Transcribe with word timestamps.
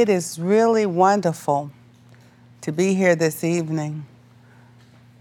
it 0.00 0.10
is 0.10 0.38
really 0.38 0.84
wonderful 0.84 1.70
to 2.60 2.70
be 2.70 2.92
here 2.92 3.16
this 3.16 3.42
evening. 3.42 4.04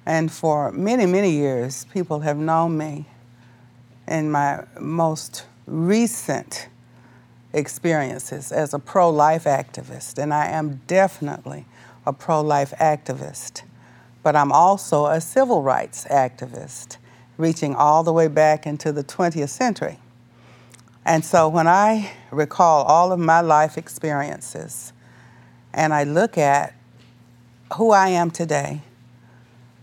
And 0.06 0.30
for 0.30 0.70
many, 0.74 1.06
many 1.06 1.32
years, 1.32 1.86
people 1.94 2.20
have 2.20 2.36
known 2.36 2.78
me 2.78 3.06
in 4.06 4.30
my 4.30 4.66
most 4.78 5.46
recent 5.66 6.68
experiences 7.54 8.52
as 8.52 8.74
a 8.74 8.80
pro 8.80 9.10
life 9.10 9.46
activist. 9.46 10.22
And 10.22 10.34
I 10.34 10.48
am 10.48 10.82
definitely 10.88 11.66
a 12.06 12.12
pro 12.12 12.42
life 12.42 12.74
activist. 12.78 13.62
But 14.24 14.36
I'm 14.36 14.52
also 14.52 15.06
a 15.06 15.22
civil 15.22 15.64
rights 15.64 16.06
activist, 16.12 16.98
reaching 17.38 17.76
all 17.76 18.04
the 18.04 18.12
way 18.12 18.28
back 18.28 18.66
into 18.68 18.92
the 18.92 19.06
20th 19.06 19.50
century. 19.50 20.00
And 21.06 21.24
so 21.24 21.48
when 21.48 21.68
I 21.68 22.12
recall 22.32 22.84
all 22.84 23.12
of 23.12 23.20
my 23.20 23.42
life 23.42 23.78
experiences 23.78 24.92
and 25.74 25.94
I 25.94 26.04
look 26.04 26.38
at 26.38 26.74
who 27.76 27.92
I 27.92 28.10
am 28.10 28.32
today, 28.32 28.82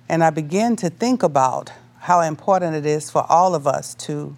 and 0.09 0.25
I 0.25 0.31
begin 0.31 0.77
to 0.77 0.91
think 0.91 1.23
about 1.23 1.73
how 2.01 2.21
important 2.21 2.75
it 2.75 2.85
is 2.85 3.11
for 3.11 3.25
all 3.31 3.55
of 3.55 3.67
us 3.67 3.95
to 3.95 4.37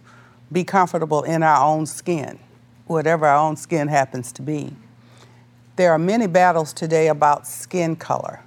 be 0.53 0.63
comfortable 0.63 1.23
in 1.23 1.43
our 1.43 1.65
own 1.65 1.87
skin, 1.87 2.39
whatever 2.87 3.27
our 3.27 3.39
own 3.39 3.57
skin 3.57 3.89
happens 3.89 4.31
to 4.33 4.43
be. 4.43 4.75
There 5.77 5.91
are 5.91 5.99
many 5.99 6.27
battles 6.27 6.73
today 6.73 7.09
about 7.09 7.47
skin 7.47 7.97
color. 7.97 8.41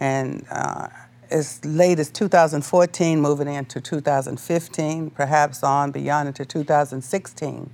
And 0.00 0.46
uh, 0.50 0.88
as 1.30 1.64
late 1.64 1.98
as 1.98 2.10
2014, 2.10 3.20
moving 3.20 3.48
into 3.48 3.80
2015, 3.80 5.10
perhaps 5.10 5.62
on 5.62 5.90
beyond 5.90 6.28
into 6.28 6.44
2016, 6.44 7.70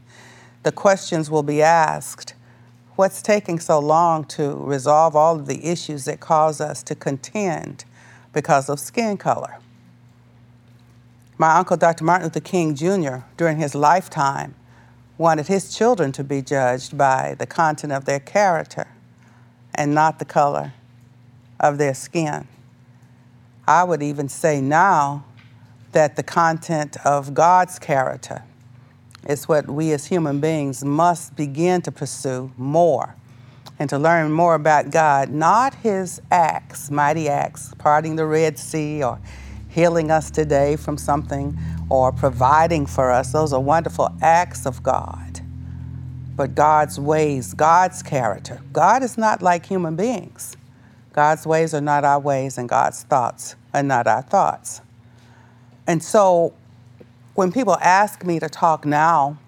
the 0.63 0.73
questions 0.73 1.31
will 1.31 1.43
be 1.43 1.63
asked 1.63 2.35
what's 2.97 3.23
taking 3.23 3.59
so 3.59 3.79
long 3.79 4.25
to 4.25 4.55
resolve 4.55 5.17
all 5.17 5.37
of 5.37 5.47
the 5.47 5.67
issues 5.67 6.05
that 6.05 6.21
cause 6.21 6.61
us 6.61 6.83
to 6.83 6.95
contend 6.95 7.85
because 8.33 8.69
of 8.69 8.79
skin 8.81 9.17
color? 9.17 9.59
My 11.37 11.57
uncle, 11.57 11.77
Dr. 11.77 12.05
Martin 12.05 12.27
Luther 12.27 12.41
King 12.41 12.75
Jr., 12.75 13.19
during 13.37 13.59
his 13.59 13.75
lifetime, 13.75 14.55
wanted 15.19 15.49
his 15.49 15.75
children 15.75 16.13
to 16.13 16.25
be 16.25 16.43
judged 16.43 16.97
by 16.97 17.35
the 17.39 17.47
content 17.47 17.93
of 17.93 18.05
their 18.05 18.21
character 18.21 18.87
and 19.75 19.95
not 19.95 20.19
the 20.19 20.25
color 20.25 20.73
of 21.59 21.79
their 21.79 21.95
skin. 21.95 22.47
I 23.67 23.85
would 23.85 24.03
even 24.03 24.29
say 24.29 24.61
now 24.61 25.25
that 25.93 26.17
the 26.17 26.23
content 26.23 26.97
of 27.05 27.33
God's 27.35 27.79
character 27.79 28.43
is 29.27 29.49
what 29.49 29.69
we 29.69 29.93
as 29.93 30.07
human 30.07 30.41
beings 30.41 30.85
must 30.85 31.35
begin 31.35 31.81
to 31.83 31.93
pursue 31.93 32.53
more 32.57 33.17
and 33.79 33.89
to 33.91 33.99
learn 33.99 34.31
more 34.31 34.55
about 34.55 34.91
God, 34.91 35.31
not 35.31 35.75
his 35.75 36.21
acts, 36.31 36.91
mighty 36.91 37.29
acts, 37.29 37.73
parting 37.79 38.17
the 38.17 38.27
Red 38.27 38.59
Sea 38.59 39.03
or 39.03 39.19
healing 39.69 40.11
us 40.11 40.31
today 40.31 40.77
from 40.77 40.97
something 40.97 41.59
or 41.89 42.13
providing 42.13 42.87
for 42.87 43.11
us. 43.11 43.33
Those 43.33 43.53
are 43.53 43.61
wonderful 43.61 44.15
acts 44.23 44.67
of 44.67 44.83
God. 44.83 45.41
But 46.37 46.55
God's 46.55 47.01
ways, 47.01 47.55
God's 47.55 48.03
character. 48.03 48.61
God 48.73 49.03
is 49.03 49.17
not 49.17 49.43
like 49.43 49.67
human 49.67 49.97
beings. 49.97 50.57
God's 51.15 51.47
ways 51.47 51.73
are 51.73 51.81
not 51.81 52.05
our 52.05 52.19
ways, 52.19 52.59
and 52.59 52.69
God's 52.69 53.05
thoughts 53.05 53.55
are 53.73 53.85
not 53.85 54.09
our 54.09 54.23
thoughts. 54.23 54.81
And 55.87 56.03
so 56.03 56.53
when 57.35 57.53
people 57.53 57.77
ask 57.81 58.25
me 58.25 58.41
to 58.41 58.49
talk 58.49 58.85
now 58.85 59.39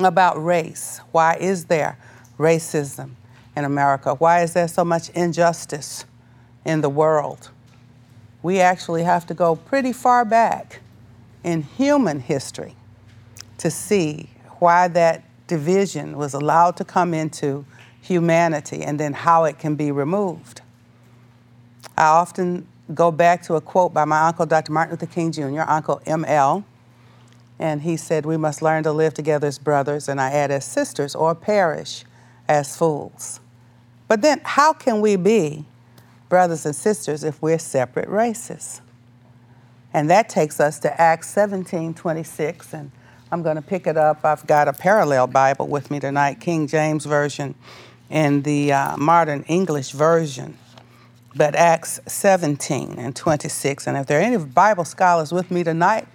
about 0.00 0.42
race, 0.42 1.00
why 1.12 1.36
is 1.36 1.66
there 1.66 1.98
racism 2.36 3.10
in 3.56 3.64
America? 3.64 4.14
Why 4.14 4.42
is 4.42 4.54
there 4.54 4.66
so 4.66 4.84
much 4.84 5.08
injustice 5.10 6.04
in 6.64 6.80
the 6.80 6.88
world? 6.88 7.50
We 8.42 8.60
actually 8.60 9.04
have 9.04 9.24
to 9.28 9.34
go 9.34 9.54
pretty 9.54 9.92
far 9.92 10.24
back 10.24 10.80
in 11.44 11.62
human 11.62 12.18
history 12.18 12.74
to 13.58 13.70
see 13.70 14.30
why 14.58 14.88
that 14.88 15.22
division 15.46 16.16
was 16.16 16.34
allowed 16.34 16.76
to 16.78 16.84
come 16.84 17.14
into 17.14 17.64
humanity 18.00 18.82
and 18.82 18.98
then 18.98 19.12
how 19.12 19.44
it 19.44 19.60
can 19.60 19.76
be 19.76 19.92
removed. 19.92 20.60
I 21.96 22.04
often 22.06 22.66
go 22.94 23.10
back 23.10 23.42
to 23.44 23.54
a 23.54 23.60
quote 23.60 23.94
by 23.94 24.04
my 24.04 24.26
uncle, 24.26 24.46
Dr. 24.46 24.72
Martin 24.72 24.92
Luther 24.92 25.06
King 25.06 25.32
Jr., 25.32 25.62
Uncle 25.62 26.00
M.L., 26.06 26.64
and 27.58 27.82
he 27.82 27.96
said, 27.96 28.26
We 28.26 28.36
must 28.36 28.62
learn 28.62 28.82
to 28.82 28.92
live 28.92 29.14
together 29.14 29.46
as 29.46 29.58
brothers, 29.58 30.08
and 30.08 30.20
I 30.20 30.30
add 30.30 30.50
as 30.50 30.64
sisters, 30.64 31.14
or 31.14 31.34
perish 31.34 32.04
as 32.48 32.76
fools. 32.76 33.40
But 34.08 34.22
then, 34.22 34.40
how 34.44 34.72
can 34.72 35.00
we 35.00 35.16
be 35.16 35.64
brothers 36.28 36.66
and 36.66 36.74
sisters 36.74 37.22
if 37.22 37.40
we're 37.40 37.58
separate 37.58 38.08
races? 38.08 38.80
And 39.94 40.10
that 40.10 40.28
takes 40.28 40.58
us 40.58 40.78
to 40.80 41.00
Acts 41.00 41.28
17 41.30 41.94
26, 41.94 42.74
and 42.74 42.90
I'm 43.30 43.42
going 43.42 43.56
to 43.56 43.62
pick 43.62 43.86
it 43.86 43.96
up. 43.96 44.24
I've 44.24 44.46
got 44.46 44.66
a 44.66 44.72
parallel 44.72 45.26
Bible 45.26 45.68
with 45.68 45.90
me 45.90 46.00
tonight, 46.00 46.40
King 46.40 46.66
James 46.66 47.04
Version 47.04 47.54
and 48.12 48.44
the 48.44 48.70
uh, 48.72 48.96
modern 48.98 49.42
English 49.44 49.90
version 49.92 50.56
but 51.34 51.54
Acts 51.54 52.00
17 52.06 52.96
and 52.98 53.16
26. 53.16 53.86
And 53.86 53.96
if 53.96 54.06
there 54.06 54.18
are 54.18 54.22
any 54.22 54.36
Bible 54.36 54.84
scholars 54.84 55.32
with 55.32 55.50
me 55.50 55.64
tonight, 55.64 56.06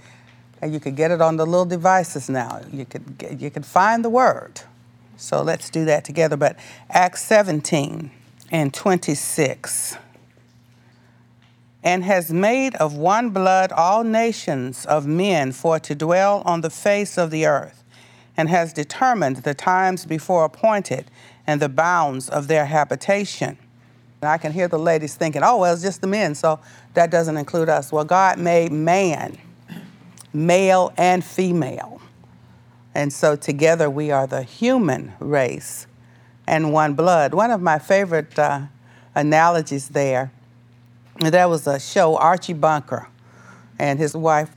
you 0.66 0.80
could 0.80 0.96
get 0.96 1.12
it 1.12 1.22
on 1.22 1.38
the 1.38 1.46
little 1.46 1.66
devices 1.66 2.30
now. 2.30 2.62
You 2.72 2.86
could 2.86 3.18
get, 3.18 3.40
you 3.40 3.50
could 3.50 3.66
find 3.66 4.04
the 4.04 4.10
word. 4.10 4.62
So 5.16 5.42
let's 5.42 5.70
do 5.70 5.86
that 5.86 6.04
together. 6.04 6.38
But 6.38 6.58
Acts 6.90 7.24
17 7.24 8.12
and 8.52 8.74
26. 8.74 9.98
And 11.84 12.04
has 12.04 12.32
made 12.32 12.76
of 12.76 12.96
one 12.96 13.30
blood 13.30 13.72
all 13.72 14.04
nations 14.04 14.86
of 14.86 15.06
men 15.06 15.52
for 15.52 15.80
to 15.80 15.96
dwell 15.96 16.42
on 16.46 16.62
the 16.62 16.70
face 16.70 17.18
of 17.18 17.32
the 17.32 17.46
earth, 17.46 17.84
and 18.36 18.50
has 18.50 18.74
determined 18.74 19.38
the 19.38 19.54
times 19.54 20.06
before 20.06 20.44
appointed 20.44 21.10
and 21.46 21.62
the 21.62 21.70
bounds 21.70 22.30
of 22.30 22.48
their 22.48 22.66
habitation 22.66 23.58
I 24.22 24.38
can 24.38 24.52
hear 24.52 24.68
the 24.68 24.80
ladies 24.80 25.16
thinking, 25.16 25.44
oh, 25.44 25.58
well, 25.58 25.74
it's 25.74 25.84
just 25.84 26.02
the 26.02 26.08
men, 26.08 26.34
so 26.34 26.60
that 26.96 27.12
doesn't 27.12 27.38
include 27.38 27.70
us. 27.70 27.92
Well, 27.92 28.04
God 28.04 28.40
made 28.40 28.72
man, 28.72 29.38
male 30.34 30.92
and 30.98 31.24
female. 31.24 32.02
And 32.96 33.14
so 33.14 33.36
together 33.36 33.90
we 33.92 34.10
are 34.10 34.26
the 34.26 34.42
human 34.42 35.14
race 35.20 35.86
and 36.48 36.74
one 36.74 36.96
blood. 36.96 37.34
One 37.36 37.52
of 37.52 37.62
my 37.62 37.78
favorite 37.78 38.40
uh, 38.40 38.62
analogies 39.14 39.90
there, 39.90 40.32
that 41.20 41.48
was 41.48 41.68
a 41.68 41.80
show, 41.80 42.18
Archie 42.18 42.54
Bunker 42.54 43.08
and 43.78 44.00
his 44.00 44.16
wife. 44.16 44.50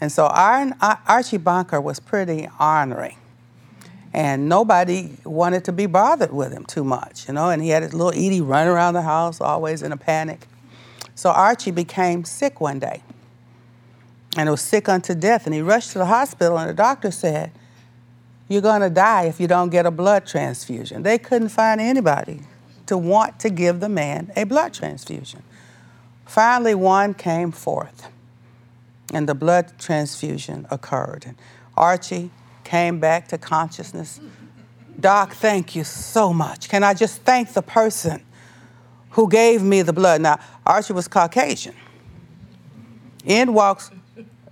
And 0.00 0.10
so 0.10 0.26
Archie 0.26 1.36
Bunker 1.36 1.80
was 1.80 2.00
pretty 2.00 2.48
ornery 2.58 3.18
and 4.16 4.48
nobody 4.48 5.10
wanted 5.24 5.62
to 5.66 5.72
be 5.72 5.84
bothered 5.84 6.32
with 6.32 6.50
him 6.50 6.64
too 6.64 6.82
much, 6.82 7.28
you 7.28 7.34
know. 7.34 7.50
And 7.50 7.62
he 7.62 7.68
had 7.68 7.82
his 7.82 7.92
little 7.92 8.12
Edie 8.12 8.40
running 8.40 8.72
around 8.72 8.94
the 8.94 9.02
house, 9.02 9.42
always 9.42 9.82
in 9.82 9.92
a 9.92 9.96
panic. 9.98 10.48
So 11.14 11.30
Archie 11.30 11.70
became 11.70 12.24
sick 12.24 12.58
one 12.58 12.78
day, 12.78 13.02
and 14.34 14.48
was 14.48 14.62
sick 14.62 14.88
unto 14.88 15.14
death. 15.14 15.44
And 15.44 15.54
he 15.54 15.60
rushed 15.60 15.92
to 15.92 15.98
the 15.98 16.06
hospital, 16.06 16.56
and 16.56 16.70
the 16.70 16.74
doctor 16.74 17.10
said, 17.10 17.52
"You're 18.48 18.62
going 18.62 18.80
to 18.80 18.88
die 18.88 19.24
if 19.24 19.38
you 19.38 19.46
don't 19.46 19.68
get 19.68 19.84
a 19.84 19.90
blood 19.90 20.26
transfusion." 20.26 21.02
They 21.02 21.18
couldn't 21.18 21.50
find 21.50 21.78
anybody 21.78 22.40
to 22.86 22.96
want 22.96 23.38
to 23.40 23.50
give 23.50 23.80
the 23.80 23.88
man 23.90 24.32
a 24.34 24.44
blood 24.44 24.72
transfusion. 24.72 25.42
Finally, 26.24 26.74
one 26.74 27.12
came 27.12 27.52
forth, 27.52 28.08
and 29.12 29.28
the 29.28 29.34
blood 29.34 29.72
transfusion 29.78 30.66
occurred. 30.70 31.24
And 31.26 31.36
Archie 31.76 32.30
came 32.66 32.98
back 32.98 33.28
to 33.28 33.38
consciousness. 33.38 34.20
Doc, 34.98 35.34
thank 35.34 35.76
you 35.76 35.84
so 35.84 36.32
much. 36.32 36.68
Can 36.68 36.82
I 36.82 36.94
just 36.94 37.22
thank 37.22 37.52
the 37.52 37.62
person 37.62 38.22
who 39.10 39.28
gave 39.28 39.62
me 39.62 39.82
the 39.82 39.92
blood? 39.92 40.20
Now, 40.20 40.40
Archie 40.66 40.92
was 40.92 41.06
Caucasian. 41.06 41.74
In 43.24 43.54
walks 43.54 43.90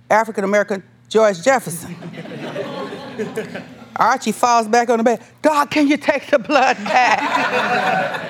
African 0.09 0.45
American 0.45 0.81
George 1.09 1.43
Jefferson. 1.43 1.95
Archie 3.95 4.31
falls 4.31 4.67
back 4.67 4.89
on 4.89 4.97
the 4.97 5.03
bed. 5.03 5.21
Doc, 5.41 5.71
can 5.71 5.87
you 5.87 5.97
take 5.97 6.27
the 6.27 6.39
blood 6.39 6.77
back? 6.77 8.29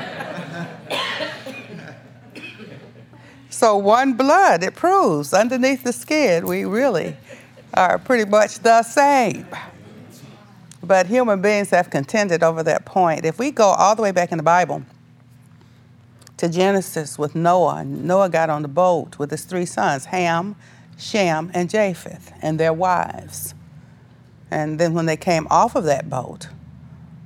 so, 3.50 3.78
one 3.78 4.14
blood, 4.14 4.64
it 4.64 4.76
proves 4.76 5.34
underneath 5.34 5.84
the 5.84 5.94
skin, 5.94 6.46
we 6.46 6.66
really 6.66 7.16
are 7.74 7.98
pretty 7.98 8.30
much 8.30 8.60
the 8.60 8.84
same. 8.84 9.48
But 10.86 11.08
human 11.08 11.42
beings 11.42 11.72
have 11.72 11.90
contended 11.90 12.44
over 12.44 12.62
that 12.64 12.86
point. 12.86 13.26
If 13.26 13.40
we 13.40 13.50
go 13.50 13.70
all 13.70 13.96
the 13.96 14.04
way 14.04 14.12
back 14.12 14.32
in 14.32 14.38
the 14.38 14.44
Bible 14.44 14.84
to 16.38 16.48
Genesis 16.48 17.18
with 17.18 17.34
Noah, 17.34 17.84
Noah 17.84 18.30
got 18.30 18.50
on 18.52 18.62
the 18.62 18.68
boat 18.68 19.18
with 19.18 19.32
his 19.32 19.46
three 19.46 19.66
sons, 19.66 20.06
Ham, 20.06 20.56
Shem, 20.98 21.50
and 21.54 21.70
Japheth, 21.70 22.32
and 22.42 22.60
their 22.60 22.74
wives. 22.74 23.56
And 24.52 24.80
then 24.80 24.94
when 24.94 25.08
they 25.08 25.18
came 25.18 25.48
off 25.50 25.76
of 25.76 25.86
that 25.86 26.08
boat, 26.08 26.50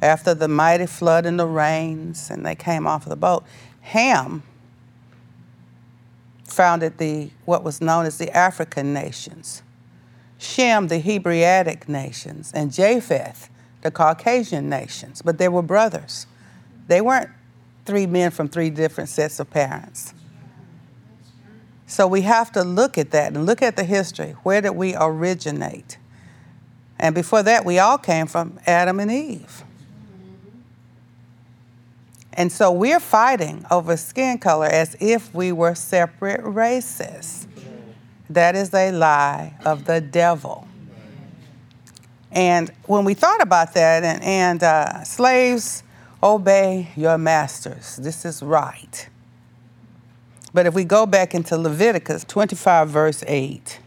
after 0.02 0.34
the 0.34 0.48
mighty 0.48 0.86
flood 0.86 1.26
and 1.26 1.38
the 1.38 1.46
rains, 1.46 2.30
and 2.30 2.46
they 2.46 2.56
came 2.56 2.88
off 2.88 3.04
of 3.04 3.10
the 3.10 3.18
boat, 3.18 3.44
Ham 3.82 4.42
founded 6.46 6.98
the 6.98 7.30
what 7.44 7.64
was 7.64 7.82
known 7.82 8.06
as 8.06 8.18
the 8.18 8.36
African 8.36 8.94
nations, 8.94 9.64
Shem 10.40 10.88
the 10.88 11.00
Hebraic 11.00 11.88
nations, 11.88 12.52
and 12.56 12.72
Japheth 12.72 13.50
the 13.82 13.92
Caucasian 13.92 14.70
nations. 14.70 15.22
But 15.22 15.38
they 15.38 15.50
were 15.50 15.62
brothers. 15.62 16.26
They 16.88 17.02
weren't 17.02 17.30
three 17.86 18.08
men 18.08 18.32
from 18.32 18.48
three 18.48 18.70
different 18.70 19.10
sets 19.10 19.40
of 19.40 19.50
parents. 19.52 20.14
So 21.86 22.08
we 22.08 22.22
have 22.22 22.52
to 22.54 22.64
look 22.64 22.98
at 22.98 23.12
that 23.12 23.36
and 23.36 23.46
look 23.46 23.62
at 23.62 23.76
the 23.76 23.84
history. 23.84 24.32
Where 24.44 24.62
did 24.62 24.72
we 24.72 24.96
originate? 24.96 25.98
And 27.00 27.14
before 27.14 27.44
that, 27.44 27.66
we 27.66 27.80
all 27.80 27.98
came 27.98 28.28
from 28.28 28.60
Adam 28.66 29.00
and 29.00 29.12
Eve. 29.12 29.64
And 32.34 32.52
so 32.52 32.72
we're 32.72 33.00
fighting 33.00 33.66
over 33.70 33.98
skin 33.98 34.38
color 34.38 34.68
as 34.68 34.96
if 35.00 35.34
we 35.34 35.52
were 35.52 35.76
separate 35.76 36.42
races. 36.44 37.48
That 38.30 38.56
is 38.56 38.74
a 38.74 38.92
lie 38.92 39.56
of 39.66 39.86
the 39.86 40.02
devil. 40.02 40.68
And 42.32 42.72
when 42.86 43.06
we 43.06 43.16
thought 43.16 43.42
about 43.42 43.74
that, 43.74 44.04
and, 44.04 44.24
and 44.24 44.64
uh, 44.64 45.04
slaves, 45.04 45.84
obey 46.22 46.90
your 46.96 47.18
masters. 47.18 47.96
This 47.96 48.26
is 48.26 48.44
right. 48.44 49.10
But 50.54 50.66
if 50.66 50.74
we 50.74 50.84
go 50.84 51.06
back 51.06 51.34
into 51.34 51.58
Leviticus 51.58 52.24
25, 52.26 52.90
verse 52.90 53.24
8, 53.28 53.80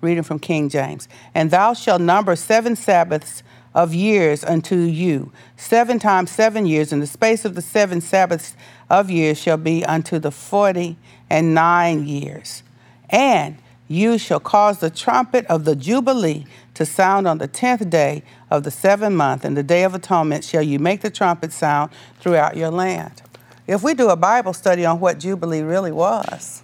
reading 0.00 0.22
from 0.22 0.38
King 0.38 0.68
James, 0.68 1.08
and 1.34 1.50
thou 1.50 1.74
shalt 1.74 2.00
number 2.00 2.36
seven 2.36 2.76
Sabbaths 2.76 3.42
of 3.74 3.94
years 3.94 4.44
unto 4.44 4.76
you. 4.76 5.30
Seven 5.56 5.98
times 5.98 6.30
seven 6.30 6.66
years, 6.66 6.92
and 6.92 7.02
the 7.02 7.06
space 7.06 7.44
of 7.44 7.54
the 7.54 7.62
seven 7.62 8.00
Sabbaths 8.00 8.54
of 8.88 9.10
years 9.10 9.38
shall 9.38 9.56
be 9.56 9.84
unto 9.84 10.18
the 10.18 10.30
forty 10.30 10.96
and 11.28 11.54
nine 11.54 12.06
years. 12.06 12.62
And 13.08 13.58
you 13.90 14.18
shall 14.18 14.38
cause 14.38 14.78
the 14.78 14.88
trumpet 14.88 15.44
of 15.46 15.64
the 15.64 15.74
Jubilee 15.74 16.46
to 16.74 16.86
sound 16.86 17.26
on 17.26 17.38
the 17.38 17.48
tenth 17.48 17.90
day 17.90 18.22
of 18.48 18.62
the 18.62 18.70
seventh 18.70 19.16
month, 19.16 19.44
and 19.44 19.56
the 19.56 19.64
day 19.64 19.82
of 19.82 19.96
atonement 19.96 20.44
shall 20.44 20.62
you 20.62 20.78
make 20.78 21.00
the 21.00 21.10
trumpet 21.10 21.52
sound 21.52 21.90
throughout 22.20 22.56
your 22.56 22.70
land. 22.70 23.20
If 23.66 23.82
we 23.82 23.94
do 23.94 24.08
a 24.08 24.14
Bible 24.14 24.52
study 24.52 24.86
on 24.86 25.00
what 25.00 25.18
Jubilee 25.18 25.62
really 25.62 25.90
was, 25.90 26.62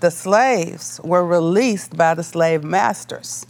the 0.00 0.10
slaves 0.10 0.98
were 1.04 1.26
released 1.26 1.94
by 1.94 2.14
the 2.14 2.22
slave 2.22 2.64
masters 2.64 3.44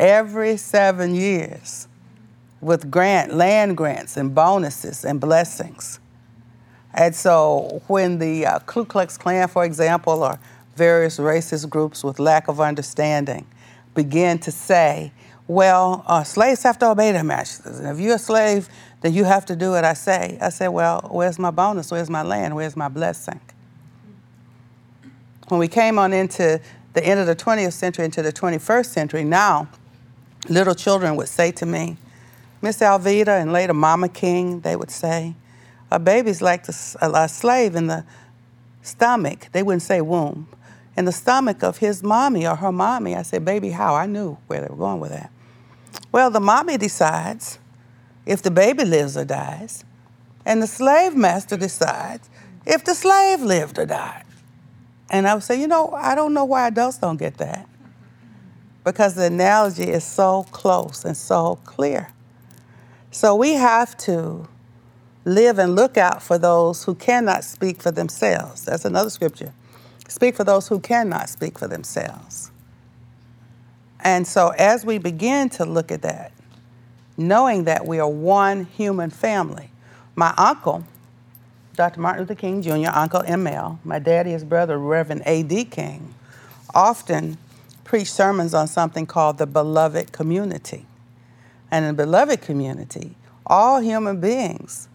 every 0.00 0.56
seven 0.56 1.14
years 1.14 1.86
with 2.60 2.90
grant 2.90 3.34
land 3.34 3.76
grants 3.76 4.16
and 4.16 4.34
bonuses 4.34 5.04
and 5.04 5.20
blessings. 5.20 6.00
And 6.92 7.14
so 7.14 7.82
when 7.86 8.18
the 8.18 8.46
uh, 8.46 8.58
Ku 8.60 8.84
Klux 8.84 9.16
Klan, 9.16 9.46
for 9.46 9.64
example, 9.64 10.24
or 10.24 10.40
various 10.78 11.18
racist 11.18 11.68
groups 11.68 12.02
with 12.02 12.18
lack 12.18 12.48
of 12.48 12.60
understanding 12.60 13.46
begin 13.94 14.38
to 14.38 14.52
say, 14.52 15.12
well, 15.48 16.04
uh, 16.06 16.22
slaves 16.22 16.62
have 16.62 16.78
to 16.78 16.90
obey 16.90 17.10
their 17.12 17.24
masters. 17.24 17.78
And 17.80 17.88
if 17.88 17.98
you're 17.98 18.14
a 18.14 18.18
slave, 18.18 18.68
then 19.00 19.12
you 19.12 19.24
have 19.24 19.44
to 19.46 19.56
do 19.56 19.72
what 19.72 19.84
I 19.84 19.94
say. 19.94 20.38
I 20.40 20.50
say, 20.50 20.68
well, 20.68 21.08
where's 21.10 21.38
my 21.38 21.50
bonus? 21.50 21.90
Where's 21.90 22.08
my 22.08 22.22
land? 22.22 22.54
Where's 22.54 22.76
my 22.76 22.88
blessing? 22.88 23.40
When 25.48 25.58
we 25.58 25.68
came 25.68 25.98
on 25.98 26.12
into 26.12 26.60
the 26.92 27.04
end 27.04 27.18
of 27.18 27.26
the 27.26 27.36
20th 27.36 27.72
century 27.72 28.04
into 28.04 28.22
the 28.22 28.32
21st 28.32 28.86
century, 28.86 29.24
now 29.24 29.68
little 30.48 30.74
children 30.74 31.16
would 31.16 31.28
say 31.28 31.50
to 31.52 31.66
me, 31.66 31.96
Miss 32.60 32.78
Alveda 32.78 33.40
and 33.40 33.52
later 33.52 33.74
Mama 33.74 34.08
King, 34.08 34.60
they 34.60 34.76
would 34.76 34.90
say, 34.90 35.34
a 35.90 35.98
baby's 35.98 36.42
like 36.42 36.68
a 36.68 37.28
slave 37.28 37.74
in 37.74 37.86
the 37.86 38.04
stomach. 38.82 39.48
They 39.52 39.62
wouldn't 39.62 39.82
say 39.82 40.00
womb. 40.00 40.48
In 40.98 41.04
the 41.04 41.12
stomach 41.12 41.62
of 41.62 41.78
his 41.78 42.02
mommy 42.02 42.44
or 42.44 42.56
her 42.56 42.72
mommy. 42.72 43.14
I 43.14 43.22
said, 43.22 43.44
baby, 43.44 43.70
how? 43.70 43.94
I 43.94 44.06
knew 44.06 44.36
where 44.48 44.60
they 44.60 44.66
were 44.66 44.74
going 44.74 44.98
with 44.98 45.12
that. 45.12 45.30
Well, 46.10 46.28
the 46.28 46.40
mommy 46.40 46.76
decides 46.76 47.60
if 48.26 48.42
the 48.42 48.50
baby 48.50 48.84
lives 48.84 49.16
or 49.16 49.24
dies, 49.24 49.84
and 50.44 50.60
the 50.60 50.66
slave 50.66 51.14
master 51.14 51.56
decides 51.56 52.28
if 52.66 52.82
the 52.82 52.96
slave 52.96 53.42
lived 53.42 53.78
or 53.78 53.86
died. 53.86 54.24
And 55.08 55.28
I 55.28 55.34
would 55.34 55.44
say, 55.44 55.60
you 55.60 55.68
know, 55.68 55.90
I 55.92 56.16
don't 56.16 56.34
know 56.34 56.44
why 56.44 56.66
adults 56.66 56.98
don't 56.98 57.16
get 57.16 57.36
that 57.36 57.68
because 58.82 59.14
the 59.14 59.26
analogy 59.26 59.84
is 59.84 60.02
so 60.02 60.46
close 60.50 61.04
and 61.04 61.16
so 61.16 61.60
clear. 61.64 62.12
So 63.12 63.36
we 63.36 63.52
have 63.52 63.96
to 63.98 64.48
live 65.24 65.60
and 65.60 65.76
look 65.76 65.96
out 65.96 66.24
for 66.24 66.38
those 66.38 66.82
who 66.82 66.96
cannot 66.96 67.44
speak 67.44 67.80
for 67.80 67.92
themselves. 67.92 68.64
That's 68.64 68.84
another 68.84 69.10
scripture. 69.10 69.52
Speak 70.08 70.34
for 70.34 70.44
those 70.44 70.68
who 70.68 70.80
cannot 70.80 71.28
speak 71.28 71.58
for 71.58 71.68
themselves. 71.68 72.50
And 74.00 74.26
so 74.26 74.48
as 74.58 74.84
we 74.84 74.98
begin 74.98 75.50
to 75.50 75.64
look 75.64 75.92
at 75.92 76.02
that, 76.02 76.32
knowing 77.16 77.64
that 77.64 77.86
we 77.86 77.98
are 77.98 78.08
one 78.08 78.64
human 78.64 79.10
family, 79.10 79.70
my 80.16 80.32
uncle, 80.38 80.84
Dr. 81.74 82.00
Martin 82.00 82.22
Luther 82.22 82.34
King 82.34 82.62
Jr., 82.62 82.90
Uncle 82.92 83.22
ML, 83.22 83.78
my 83.84 83.98
daddy, 83.98 84.30
his 84.30 84.44
brother, 84.44 84.78
Reverend 84.78 85.22
A.D. 85.26 85.66
King, 85.66 86.14
often 86.74 87.36
preached 87.84 88.12
sermons 88.12 88.54
on 88.54 88.66
something 88.66 89.06
called 89.06 89.38
the 89.38 89.46
beloved 89.46 90.12
community. 90.12 90.86
And 91.70 91.84
in 91.84 91.96
the 91.96 92.02
beloved 92.02 92.40
community, 92.40 93.14
all 93.46 93.80
human 93.80 94.20
beings 94.20 94.88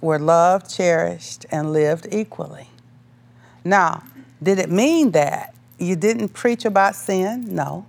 were 0.00 0.18
loved, 0.18 0.70
cherished, 0.70 1.46
and 1.50 1.72
lived 1.72 2.08
equally. 2.10 2.68
Now, 3.64 4.02
did 4.42 4.58
it 4.58 4.70
mean 4.70 5.12
that 5.12 5.54
you 5.78 5.96
didn't 5.96 6.30
preach 6.30 6.64
about 6.64 6.94
sin? 6.94 7.54
No. 7.54 7.86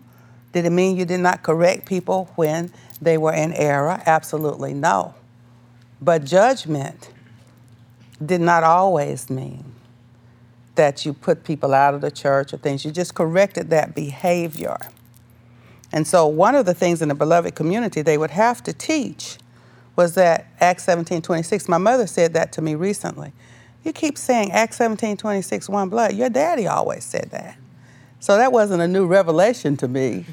Did 0.52 0.66
it 0.66 0.72
mean 0.72 0.98
you 0.98 1.06
did 1.06 1.20
not 1.20 1.44
correct 1.44 1.86
people 1.86 2.32
when 2.36 2.72
they 3.02 3.18
were 3.18 3.34
in 3.34 3.54
error? 3.54 4.02
Absolutely 4.06 4.74
no. 4.74 5.14
But 6.02 6.24
judgment 6.24 7.12
did 8.24 8.42
not 8.42 8.64
always 8.64 9.30
mean 9.30 9.64
that 10.76 11.06
you 11.06 11.14
put 11.14 11.44
people 11.44 11.74
out 11.74 11.94
of 11.94 12.02
the 12.02 12.12
church 12.12 12.54
or 12.54 12.58
things. 12.58 12.86
You 12.86 12.92
just 12.92 13.14
corrected 13.14 13.70
that 13.70 13.94
behavior. 13.94 14.78
And 15.92 16.08
so, 16.08 16.28
one 16.28 16.56
of 16.56 16.66
the 16.66 16.74
things 16.74 17.02
in 17.02 17.10
the 17.10 17.16
beloved 17.16 17.56
community 17.56 18.02
they 18.02 18.18
would 18.18 18.32
have 18.32 18.64
to 18.64 18.74
teach 18.74 19.38
was 19.96 20.16
that 20.16 20.48
Acts 20.60 20.86
17 20.86 21.22
26. 21.22 21.68
My 21.68 21.78
mother 21.78 22.08
said 22.08 22.34
that 22.34 22.52
to 22.54 22.62
me 22.62 22.76
recently. 22.76 23.34
You 23.90 23.94
keep 23.94 24.20
saying 24.20 24.52
Acts 24.52 24.78
17 24.78 25.18
26, 25.18 25.68
one 25.68 25.90
blood. 25.90 26.14
Your 26.14 26.30
daddy 26.30 26.68
always 26.68 27.04
said 27.04 27.30
that. 27.32 27.58
So, 28.20 28.38
that 28.38 28.52
wasn't 28.52 28.84
a 28.84 28.88
new 28.88 29.08
revelation 29.08 29.78
to 29.78 29.88
me. 29.88 30.28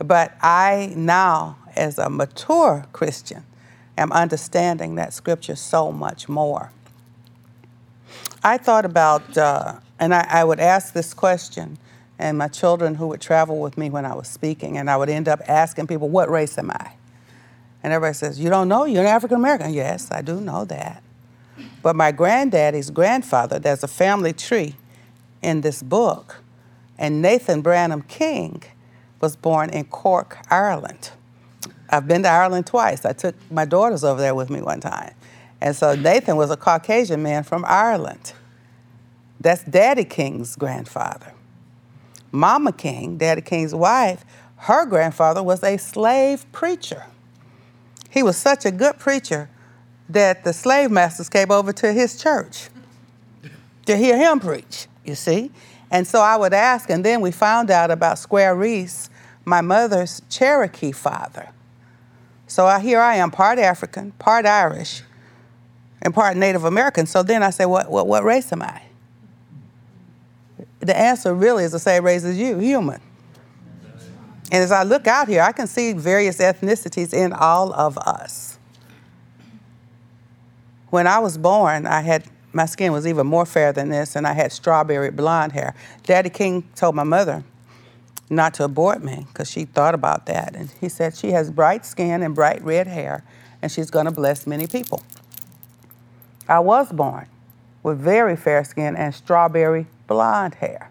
But 0.00 0.36
I 0.42 0.92
now, 0.96 1.58
as 1.76 1.96
a 1.96 2.10
mature 2.10 2.86
Christian, 2.92 3.44
am 3.96 4.10
understanding 4.10 4.96
that 4.96 5.12
scripture 5.12 5.54
so 5.54 5.92
much 5.92 6.28
more. 6.28 6.72
I 8.42 8.58
thought 8.58 8.84
about, 8.84 9.38
uh, 9.38 9.74
and 10.00 10.12
I, 10.12 10.26
I, 10.28 10.42
would 10.42 10.58
ask 10.58 10.92
this 10.92 11.14
question, 11.14 11.78
and 12.18 12.36
my 12.36 12.48
children 12.48 12.96
who 12.96 13.06
would 13.06 13.20
travel 13.20 13.60
with 13.60 13.78
me 13.78 13.90
when 13.90 14.04
I 14.04 14.16
was 14.16 14.26
speaking, 14.26 14.76
and 14.76 14.90
I 14.90 14.96
would 14.96 15.08
end 15.08 15.28
up 15.28 15.40
asking 15.46 15.86
people, 15.86 16.08
What 16.08 16.28
race 16.28 16.58
am 16.58 16.72
I? 16.72 16.94
And 17.84 17.92
everybody 17.92 18.14
says, 18.14 18.40
You 18.40 18.50
don't 18.50 18.66
know? 18.66 18.86
You're 18.86 19.02
an 19.02 19.06
African 19.06 19.36
American. 19.36 19.72
Yes, 19.72 20.10
I 20.10 20.20
do 20.20 20.40
know 20.40 20.64
that. 20.64 21.04
But 21.82 21.96
my 21.96 22.12
granddaddy's 22.12 22.90
grandfather, 22.90 23.58
there's 23.58 23.82
a 23.82 23.88
family 23.88 24.32
tree 24.32 24.76
in 25.42 25.62
this 25.62 25.82
book, 25.82 26.42
and 26.98 27.22
Nathan 27.22 27.62
Branham 27.62 28.02
King 28.02 28.62
was 29.20 29.36
born 29.36 29.70
in 29.70 29.84
Cork, 29.84 30.38
Ireland. 30.50 31.10
I've 31.88 32.06
been 32.06 32.22
to 32.22 32.28
Ireland 32.28 32.66
twice. 32.66 33.04
I 33.04 33.12
took 33.12 33.34
my 33.50 33.64
daughters 33.64 34.04
over 34.04 34.20
there 34.20 34.34
with 34.34 34.50
me 34.50 34.62
one 34.62 34.80
time. 34.80 35.14
And 35.60 35.74
so 35.74 35.94
Nathan 35.94 36.36
was 36.36 36.50
a 36.50 36.56
Caucasian 36.56 37.22
man 37.22 37.42
from 37.42 37.64
Ireland. 37.66 38.32
That's 39.40 39.62
Daddy 39.64 40.04
King's 40.04 40.56
grandfather. 40.56 41.32
Mama 42.30 42.72
King, 42.72 43.16
Daddy 43.16 43.40
King's 43.40 43.74
wife, 43.74 44.24
her 44.56 44.86
grandfather 44.86 45.42
was 45.42 45.64
a 45.64 45.78
slave 45.78 46.50
preacher. 46.52 47.06
He 48.10 48.22
was 48.22 48.36
such 48.36 48.64
a 48.64 48.70
good 48.70 48.98
preacher 48.98 49.48
that 50.12 50.44
the 50.44 50.52
slave 50.52 50.90
masters 50.90 51.28
came 51.28 51.50
over 51.50 51.72
to 51.72 51.92
his 51.92 52.20
church 52.20 52.68
to 53.86 53.96
hear 53.96 54.16
him 54.16 54.40
preach, 54.40 54.86
you 55.04 55.14
see? 55.14 55.50
And 55.90 56.06
so 56.06 56.20
I 56.20 56.36
would 56.36 56.52
ask, 56.52 56.90
and 56.90 57.04
then 57.04 57.20
we 57.20 57.30
found 57.30 57.70
out 57.70 57.90
about 57.90 58.18
Square 58.18 58.56
Reese, 58.56 59.10
my 59.44 59.60
mother's 59.60 60.22
Cherokee 60.28 60.92
father. 60.92 61.50
So 62.46 62.66
I, 62.66 62.80
here 62.80 63.00
I 63.00 63.16
am, 63.16 63.30
part 63.30 63.58
African, 63.58 64.12
part 64.12 64.46
Irish, 64.46 65.02
and 66.02 66.14
part 66.14 66.36
Native 66.36 66.64
American. 66.64 67.06
So 67.06 67.22
then 67.22 67.42
I 67.42 67.50
say, 67.50 67.66
what, 67.66 67.90
what, 67.90 68.06
what 68.06 68.24
race 68.24 68.52
am 68.52 68.62
I? 68.62 68.82
The 70.80 70.96
answer 70.96 71.34
really 71.34 71.64
is 71.64 71.72
the 71.72 71.78
same 71.78 72.04
race 72.04 72.24
as 72.24 72.38
you, 72.38 72.58
human. 72.58 73.00
And 74.52 74.64
as 74.64 74.72
I 74.72 74.82
look 74.82 75.06
out 75.06 75.28
here, 75.28 75.42
I 75.42 75.52
can 75.52 75.66
see 75.66 75.92
various 75.92 76.38
ethnicities 76.38 77.12
in 77.12 77.32
all 77.32 77.72
of 77.72 77.98
us. 77.98 78.58
When 80.90 81.06
I 81.06 81.20
was 81.20 81.38
born, 81.38 81.86
I 81.86 82.00
had 82.00 82.24
my 82.52 82.66
skin 82.66 82.92
was 82.92 83.06
even 83.06 83.26
more 83.26 83.46
fair 83.46 83.72
than 83.72 83.90
this, 83.90 84.16
and 84.16 84.26
I 84.26 84.32
had 84.32 84.50
strawberry 84.50 85.10
blonde 85.10 85.52
hair. 85.52 85.74
Daddy 86.02 86.30
King 86.30 86.68
told 86.74 86.96
my 86.96 87.04
mother 87.04 87.44
not 88.28 88.54
to 88.54 88.64
abort 88.64 89.02
me 89.02 89.26
because 89.28 89.50
she 89.50 89.64
thought 89.64 89.94
about 89.94 90.26
that. 90.26 90.54
And 90.56 90.72
he 90.80 90.88
said 90.88 91.16
she 91.16 91.30
has 91.30 91.50
bright 91.50 91.86
skin 91.86 92.22
and 92.22 92.34
bright 92.34 92.62
red 92.62 92.88
hair, 92.88 93.24
and 93.62 93.70
she's 93.70 93.90
going 93.90 94.06
to 94.06 94.12
bless 94.12 94.46
many 94.46 94.66
people. 94.66 95.02
I 96.48 96.58
was 96.58 96.90
born 96.90 97.26
with 97.82 97.98
very 97.98 98.36
fair 98.36 98.64
skin 98.64 98.96
and 98.96 99.14
strawberry 99.14 99.86
blonde 100.08 100.56
hair. 100.56 100.90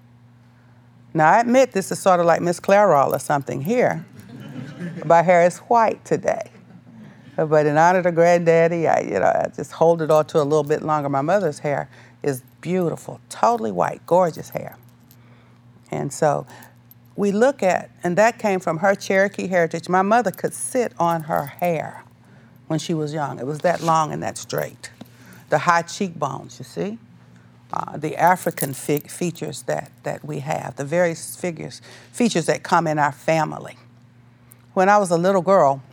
Now, 1.14 1.32
I 1.32 1.40
admit 1.42 1.72
this 1.72 1.92
is 1.92 2.00
sort 2.00 2.20
of 2.20 2.26
like 2.26 2.42
Miss 2.42 2.60
Clairol 2.60 3.14
or 3.14 3.20
something 3.20 3.62
here. 3.62 4.06
my 5.06 5.22
hair 5.22 5.46
is 5.46 5.58
white 5.58 6.06
today. 6.06 6.52
But 7.46 7.66
in 7.66 7.78
honor 7.78 8.04
to 8.04 8.12
granddaddy, 8.12 8.88
I, 8.88 9.02
you 9.02 9.20
know, 9.20 9.26
I 9.26 9.50
just 9.56 9.72
hold 9.72 10.02
it 10.02 10.12
on 10.12 10.26
to 10.28 10.42
a 10.42 10.44
little 10.44 10.64
bit 10.64 10.82
longer. 10.82 11.10
My 11.10 11.22
mother's 11.22 11.60
hair 11.60 11.90
is 12.24 12.42
beautiful, 12.62 13.22
totally 13.30 13.72
white, 13.72 14.06
gorgeous 14.06 14.50
hair. 14.50 14.78
And 15.92 16.12
so 16.12 16.46
we 17.16 17.32
look 17.32 17.64
at, 17.64 17.90
and 18.04 18.18
that 18.18 18.40
came 18.40 18.60
from 18.60 18.78
her 18.78 18.96
Cherokee 18.96 19.48
heritage. 19.48 19.90
My 19.90 20.02
mother 20.02 20.32
could 20.32 20.54
sit 20.54 20.94
on 21.00 21.24
her 21.24 21.46
hair 21.46 22.04
when 22.68 22.80
she 22.80 22.94
was 22.94 23.14
young. 23.14 23.40
It 23.40 23.46
was 23.46 23.60
that 23.60 23.82
long 23.82 24.12
and 24.12 24.22
that 24.24 24.38
straight. 24.38 24.92
The 25.50 25.60
high 25.60 25.82
cheekbones, 25.82 26.60
you 26.60 26.66
see? 26.66 26.98
Uh, 27.72 27.98
the 27.98 28.16
African 28.16 28.74
features 28.74 29.64
that, 29.64 29.92
that 30.04 30.26
we 30.26 30.40
have, 30.40 30.76
the 30.76 30.86
various 30.86 31.36
figures, 31.36 31.82
features 32.12 32.48
that 32.48 32.64
come 32.64 32.88
in 32.88 32.98
our 32.98 33.12
family. 33.12 33.78
When 34.74 34.90
I 34.90 34.98
was 34.98 35.12
a 35.12 35.18
little 35.18 35.42
girl, 35.42 35.84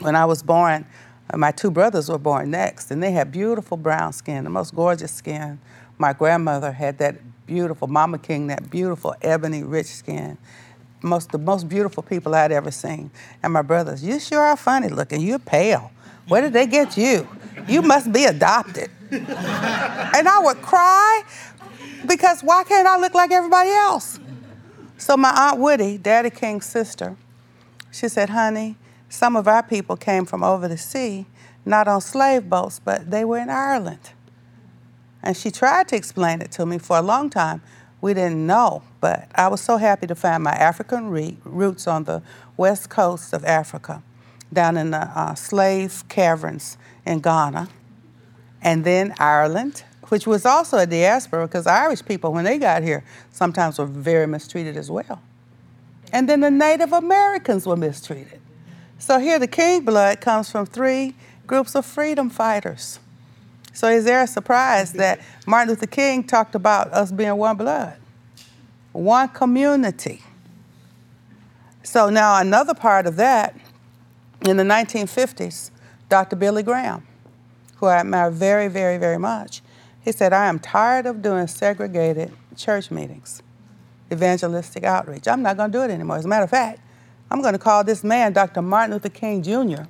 when 0.00 0.14
I 0.16 0.24
was 0.24 0.42
born, 0.42 0.86
uh, 1.32 1.36
my 1.36 1.50
two 1.50 1.70
brothers 1.70 2.08
were 2.08 2.18
born 2.18 2.50
next, 2.50 2.90
and 2.90 3.02
they 3.02 3.12
had 3.12 3.32
beautiful 3.32 3.76
brown 3.76 4.12
skin, 4.12 4.44
the 4.44 4.50
most 4.50 4.74
gorgeous 4.74 5.12
skin. 5.12 5.58
My 5.98 6.12
grandmother 6.12 6.72
had 6.72 6.98
that 6.98 7.16
beautiful, 7.46 7.88
Mama 7.88 8.18
King, 8.18 8.48
that 8.48 8.70
beautiful 8.70 9.14
ebony 9.22 9.62
rich 9.62 9.86
skin. 9.86 10.36
Most, 11.02 11.30
the 11.30 11.38
most 11.38 11.68
beautiful 11.68 12.02
people 12.02 12.34
I'd 12.34 12.52
ever 12.52 12.70
seen. 12.70 13.10
And 13.42 13.52
my 13.52 13.62
brothers, 13.62 14.02
you 14.02 14.18
sure 14.18 14.40
are 14.40 14.56
funny 14.56 14.88
looking. 14.88 15.20
You're 15.20 15.38
pale. 15.38 15.90
Where 16.28 16.42
did 16.42 16.52
they 16.52 16.66
get 16.66 16.96
you? 16.96 17.28
You 17.68 17.82
must 17.82 18.12
be 18.12 18.24
adopted. 18.24 18.90
and 19.10 19.24
I 20.28 20.40
would 20.42 20.60
cry 20.62 21.22
because 22.06 22.42
why 22.42 22.64
can't 22.64 22.86
I 22.86 22.98
look 22.98 23.14
like 23.14 23.30
everybody 23.30 23.70
else? 23.70 24.18
So 24.98 25.16
my 25.16 25.30
Aunt 25.30 25.60
Woody, 25.60 25.98
Daddy 25.98 26.30
King's 26.30 26.66
sister, 26.66 27.16
she 27.92 28.08
said, 28.08 28.30
honey, 28.30 28.76
some 29.08 29.36
of 29.36 29.46
our 29.46 29.62
people 29.62 29.96
came 29.96 30.24
from 30.24 30.42
over 30.42 30.68
the 30.68 30.76
sea, 30.76 31.26
not 31.64 31.88
on 31.88 32.00
slave 32.00 32.48
boats, 32.48 32.80
but 32.80 33.10
they 33.10 33.24
were 33.24 33.38
in 33.38 33.50
Ireland. 33.50 34.10
And 35.22 35.36
she 35.36 35.50
tried 35.50 35.88
to 35.88 35.96
explain 35.96 36.40
it 36.40 36.52
to 36.52 36.66
me 36.66 36.78
for 36.78 36.96
a 36.96 37.02
long 37.02 37.30
time. 37.30 37.62
We 38.00 38.14
didn't 38.14 38.46
know, 38.46 38.82
but 39.00 39.28
I 39.34 39.48
was 39.48 39.60
so 39.60 39.76
happy 39.76 40.06
to 40.06 40.14
find 40.14 40.42
my 40.42 40.52
African 40.52 41.08
re- 41.08 41.38
roots 41.44 41.86
on 41.86 42.04
the 42.04 42.22
west 42.56 42.90
coast 42.90 43.32
of 43.32 43.44
Africa, 43.44 44.02
down 44.52 44.76
in 44.76 44.90
the 44.90 44.98
uh, 45.18 45.34
slave 45.34 46.04
caverns 46.08 46.78
in 47.04 47.20
Ghana, 47.20 47.68
and 48.62 48.84
then 48.84 49.14
Ireland, 49.18 49.84
which 50.08 50.26
was 50.26 50.46
also 50.46 50.78
a 50.78 50.86
diaspora 50.86 51.46
because 51.46 51.66
Irish 51.66 52.04
people, 52.04 52.32
when 52.32 52.44
they 52.44 52.58
got 52.58 52.82
here, 52.82 53.04
sometimes 53.32 53.78
were 53.78 53.86
very 53.86 54.26
mistreated 54.26 54.76
as 54.76 54.90
well. 54.90 55.20
And 56.12 56.28
then 56.28 56.40
the 56.40 56.50
Native 56.50 56.92
Americans 56.92 57.66
were 57.66 57.76
mistreated. 57.76 58.40
So 58.98 59.18
here 59.18 59.38
the 59.38 59.46
king 59.46 59.84
blood 59.84 60.20
comes 60.20 60.50
from 60.50 60.66
three 60.66 61.14
groups 61.46 61.74
of 61.74 61.84
freedom 61.84 62.30
fighters. 62.30 62.98
So 63.72 63.88
is 63.88 64.04
there 64.04 64.22
a 64.22 64.26
surprise 64.26 64.92
that 64.94 65.20
Martin 65.46 65.68
Luther 65.68 65.86
King 65.86 66.24
talked 66.24 66.54
about 66.54 66.92
us 66.92 67.12
being 67.12 67.36
one 67.36 67.56
blood, 67.56 67.98
one 68.92 69.28
community? 69.28 70.22
So 71.82 72.08
now 72.08 72.40
another 72.40 72.72
part 72.72 73.06
of 73.06 73.16
that, 73.16 73.54
in 74.46 74.56
the 74.56 74.62
1950s, 74.62 75.70
Dr. 76.08 76.36
Billy 76.36 76.62
Graham, 76.62 77.06
who 77.76 77.86
I 77.86 77.98
admire 77.98 78.30
very, 78.30 78.68
very, 78.68 78.96
very 78.96 79.18
much, 79.18 79.60
he 80.00 80.10
said, 80.12 80.32
I 80.32 80.46
am 80.46 80.58
tired 80.58 81.04
of 81.04 81.20
doing 81.20 81.46
segregated 81.46 82.32
church 82.56 82.90
meetings, 82.90 83.42
evangelistic 84.10 84.84
outreach. 84.84 85.28
I'm 85.28 85.42
not 85.42 85.56
going 85.56 85.70
to 85.70 85.78
do 85.78 85.84
it 85.84 85.90
anymore. 85.90 86.16
As 86.16 86.24
a 86.24 86.28
matter 86.28 86.44
of 86.44 86.50
fact, 86.50 86.80
I'm 87.30 87.42
going 87.42 87.54
to 87.54 87.58
call 87.58 87.84
this 87.84 88.04
man, 88.04 88.32
Dr. 88.32 88.62
Martin 88.62 88.92
Luther 88.92 89.08
King 89.08 89.42
Jr., 89.42 89.84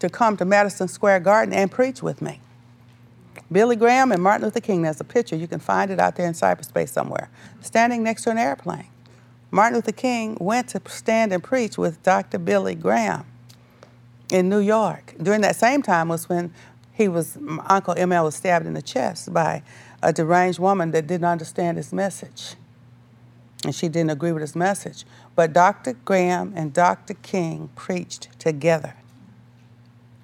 to 0.00 0.08
come 0.08 0.36
to 0.36 0.44
Madison 0.44 0.88
Square 0.88 1.20
Garden 1.20 1.54
and 1.54 1.70
preach 1.70 2.02
with 2.02 2.22
me. 2.22 2.40
Billy 3.50 3.76
Graham 3.76 4.12
and 4.12 4.22
Martin 4.22 4.44
Luther 4.44 4.60
King, 4.60 4.82
there's 4.82 5.00
a 5.00 5.04
picture, 5.04 5.36
you 5.36 5.46
can 5.46 5.60
find 5.60 5.90
it 5.90 6.00
out 6.00 6.16
there 6.16 6.26
in 6.26 6.32
cyberspace 6.32 6.88
somewhere, 6.88 7.28
standing 7.60 8.02
next 8.02 8.22
to 8.22 8.30
an 8.30 8.38
airplane. 8.38 8.86
Martin 9.50 9.76
Luther 9.76 9.92
King 9.92 10.36
went 10.40 10.68
to 10.70 10.80
stand 10.88 11.32
and 11.32 11.42
preach 11.42 11.78
with 11.78 12.02
Dr. 12.02 12.38
Billy 12.38 12.74
Graham 12.74 13.24
in 14.30 14.48
New 14.48 14.58
York. 14.58 15.14
During 15.22 15.42
that 15.42 15.56
same 15.56 15.82
time 15.82 16.08
was 16.08 16.28
when 16.28 16.52
he 16.92 17.08
was, 17.08 17.36
Uncle 17.66 17.94
ML 17.94 18.24
was 18.24 18.34
stabbed 18.34 18.66
in 18.66 18.74
the 18.74 18.82
chest 18.82 19.32
by 19.32 19.62
a 20.02 20.12
deranged 20.12 20.58
woman 20.58 20.90
that 20.92 21.06
didn't 21.06 21.26
understand 21.26 21.76
his 21.76 21.92
message. 21.92 22.54
And 23.64 23.74
she 23.74 23.88
didn't 23.88 24.10
agree 24.10 24.32
with 24.32 24.42
his 24.42 24.54
message. 24.54 25.04
But 25.34 25.52
Dr. 25.52 25.94
Graham 26.04 26.52
and 26.54 26.72
Dr. 26.72 27.14
King 27.14 27.70
preached 27.74 28.28
together. 28.38 28.94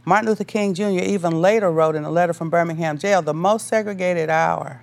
Martin 0.05 0.29
Luther 0.29 0.45
King 0.45 0.75
Jr. 0.75 1.01
even 1.01 1.41
later 1.41 1.71
wrote 1.71 1.95
in 1.95 2.05
a 2.05 2.11
letter 2.11 2.33
from 2.33 2.51
Birmingham 2.51 2.99
jail 2.99 3.23
the 3.23 3.35
most 3.35 3.69
segregated 3.69 4.29
hour 4.29 4.83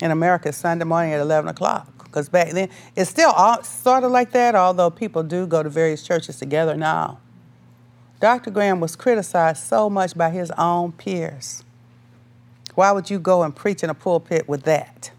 in 0.00 0.10
America 0.10 0.48
is 0.48 0.56
Sunday 0.56 0.84
morning 0.84 1.12
at 1.12 1.20
11 1.20 1.48
o'clock. 1.48 2.04
Because 2.04 2.28
back 2.28 2.50
then, 2.50 2.68
it's 2.94 3.10
still 3.10 3.30
all, 3.30 3.62
sort 3.62 4.04
of 4.04 4.12
like 4.12 4.30
that, 4.32 4.54
although 4.54 4.90
people 4.90 5.22
do 5.22 5.46
go 5.46 5.62
to 5.62 5.68
various 5.68 6.02
churches 6.02 6.38
together 6.38 6.76
now. 6.76 7.18
Dr. 8.20 8.50
Graham 8.50 8.80
was 8.80 8.96
criticized 8.96 9.64
so 9.64 9.90
much 9.90 10.16
by 10.16 10.30
his 10.30 10.50
own 10.52 10.92
peers. 10.92 11.64
Why 12.74 12.92
would 12.92 13.10
you 13.10 13.18
go 13.18 13.42
and 13.42 13.54
preach 13.54 13.82
in 13.82 13.90
a 13.90 13.94
pulpit 13.94 14.48
with 14.48 14.62
that? 14.62 15.10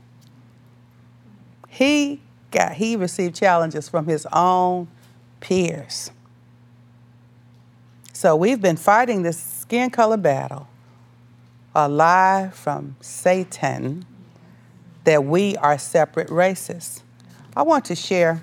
He 1.68 2.22
got 2.56 2.74
he 2.74 2.96
received 2.96 3.36
challenges 3.36 3.90
from 3.90 4.08
his 4.08 4.26
own 4.32 4.88
peers. 5.42 6.10
So 8.14 8.36
we've 8.36 8.62
been 8.62 8.78
fighting 8.78 9.24
this 9.24 9.38
skin 9.38 9.90
color 9.90 10.18
battle, 10.18 10.68
a 11.76 11.90
lie 11.90 12.50
from 12.54 12.96
Satan 13.02 14.06
that 15.04 15.24
we 15.26 15.58
are 15.58 15.78
separate 15.78 16.30
races. 16.30 17.04
I 17.56 17.62
want 17.62 17.86
to 17.86 17.96
share 17.96 18.42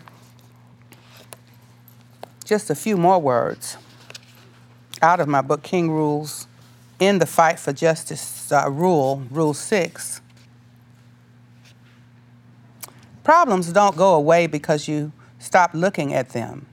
just 2.45 2.69
a 2.71 2.75
few 2.75 2.97
more 2.97 3.19
words 3.19 3.79
out 5.01 5.21
of 5.21 5.27
my 5.27 5.41
book, 5.41 5.63
King 5.63 5.91
Rules, 5.91 6.47
in 7.01 7.19
the 7.19 7.27
Fight 7.27 7.59
for 7.59 7.73
Justice 7.73 8.53
uh, 8.53 8.71
Rule, 8.71 9.23
Rule 9.31 9.55
6. 9.55 10.21
Problems 13.25 13.73
don't 13.73 13.97
go 13.97 14.15
away 14.15 14.47
because 14.47 14.89
you 14.89 15.13
stop 15.39 15.71
looking 15.75 16.13
at 16.13 16.31
them. 16.31 16.67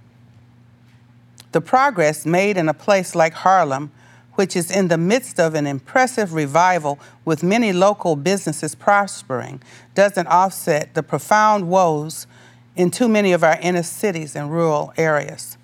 The 1.51 1.61
progress 1.61 2.25
made 2.25 2.57
in 2.57 2.69
a 2.69 2.73
place 2.73 3.15
like 3.15 3.33
Harlem, 3.33 3.91
which 4.33 4.55
is 4.55 4.71
in 4.71 4.87
the 4.87 4.97
midst 4.97 5.39
of 5.39 5.55
an 5.55 5.67
impressive 5.67 6.33
revival 6.33 6.99
with 7.25 7.43
many 7.43 7.73
local 7.73 8.15
businesses 8.15 8.75
prospering, 8.75 9.61
doesn't 9.95 10.27
offset 10.27 10.93
the 10.93 11.03
profound 11.03 11.69
woes 11.69 12.27
in 12.75 12.91
too 12.91 13.07
many 13.07 13.31
of 13.31 13.43
our 13.43 13.57
inner 13.61 13.83
cities 13.83 14.35
and 14.35 14.51
rural 14.51 14.93
areas. 14.95 15.57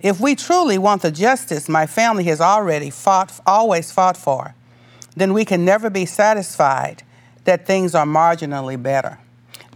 If 0.00 0.20
we 0.20 0.36
truly 0.36 0.78
want 0.78 1.02
the 1.02 1.10
justice 1.10 1.68
my 1.68 1.86
family 1.86 2.24
has 2.24 2.40
already 2.40 2.90
fought, 2.90 3.40
always 3.46 3.90
fought 3.90 4.16
for, 4.16 4.54
then 5.16 5.32
we 5.32 5.44
can 5.44 5.64
never 5.64 5.88
be 5.88 6.04
satisfied 6.04 7.02
that 7.44 7.66
things 7.66 7.94
are 7.94 8.06
marginally 8.06 8.80
better. 8.80 9.18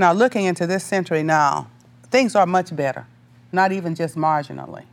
Now, 0.01 0.15
looking 0.15 0.47
into 0.47 0.67
this 0.67 0.83
century 0.83 1.23
now, 1.23 1.69
things 2.05 2.35
are 2.35 2.47
much 2.47 2.75
better, 2.75 3.07
not 3.53 3.71
even 3.71 3.95
just 3.95 4.17
marginally. 4.17 4.85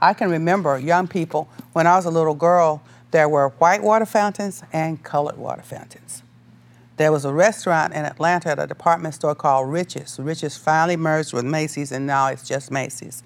I 0.00 0.12
can 0.12 0.28
remember 0.28 0.76
young 0.76 1.06
people, 1.06 1.48
when 1.72 1.86
I 1.86 1.94
was 1.94 2.04
a 2.04 2.10
little 2.10 2.34
girl, 2.34 2.82
there 3.12 3.28
were 3.28 3.50
white 3.50 3.80
water 3.80 4.06
fountains 4.06 4.64
and 4.72 5.00
colored 5.04 5.36
water 5.36 5.62
fountains. 5.62 6.24
There 6.96 7.12
was 7.12 7.24
a 7.24 7.32
restaurant 7.32 7.94
in 7.94 8.04
Atlanta 8.04 8.48
at 8.48 8.58
a 8.58 8.66
department 8.66 9.14
store 9.14 9.36
called 9.36 9.70
Rich's. 9.70 10.18
Rich's 10.18 10.56
finally 10.56 10.96
merged 10.96 11.32
with 11.32 11.44
Macy's, 11.44 11.92
and 11.92 12.04
now 12.04 12.26
it's 12.26 12.42
just 12.42 12.72
Macy's. 12.72 13.22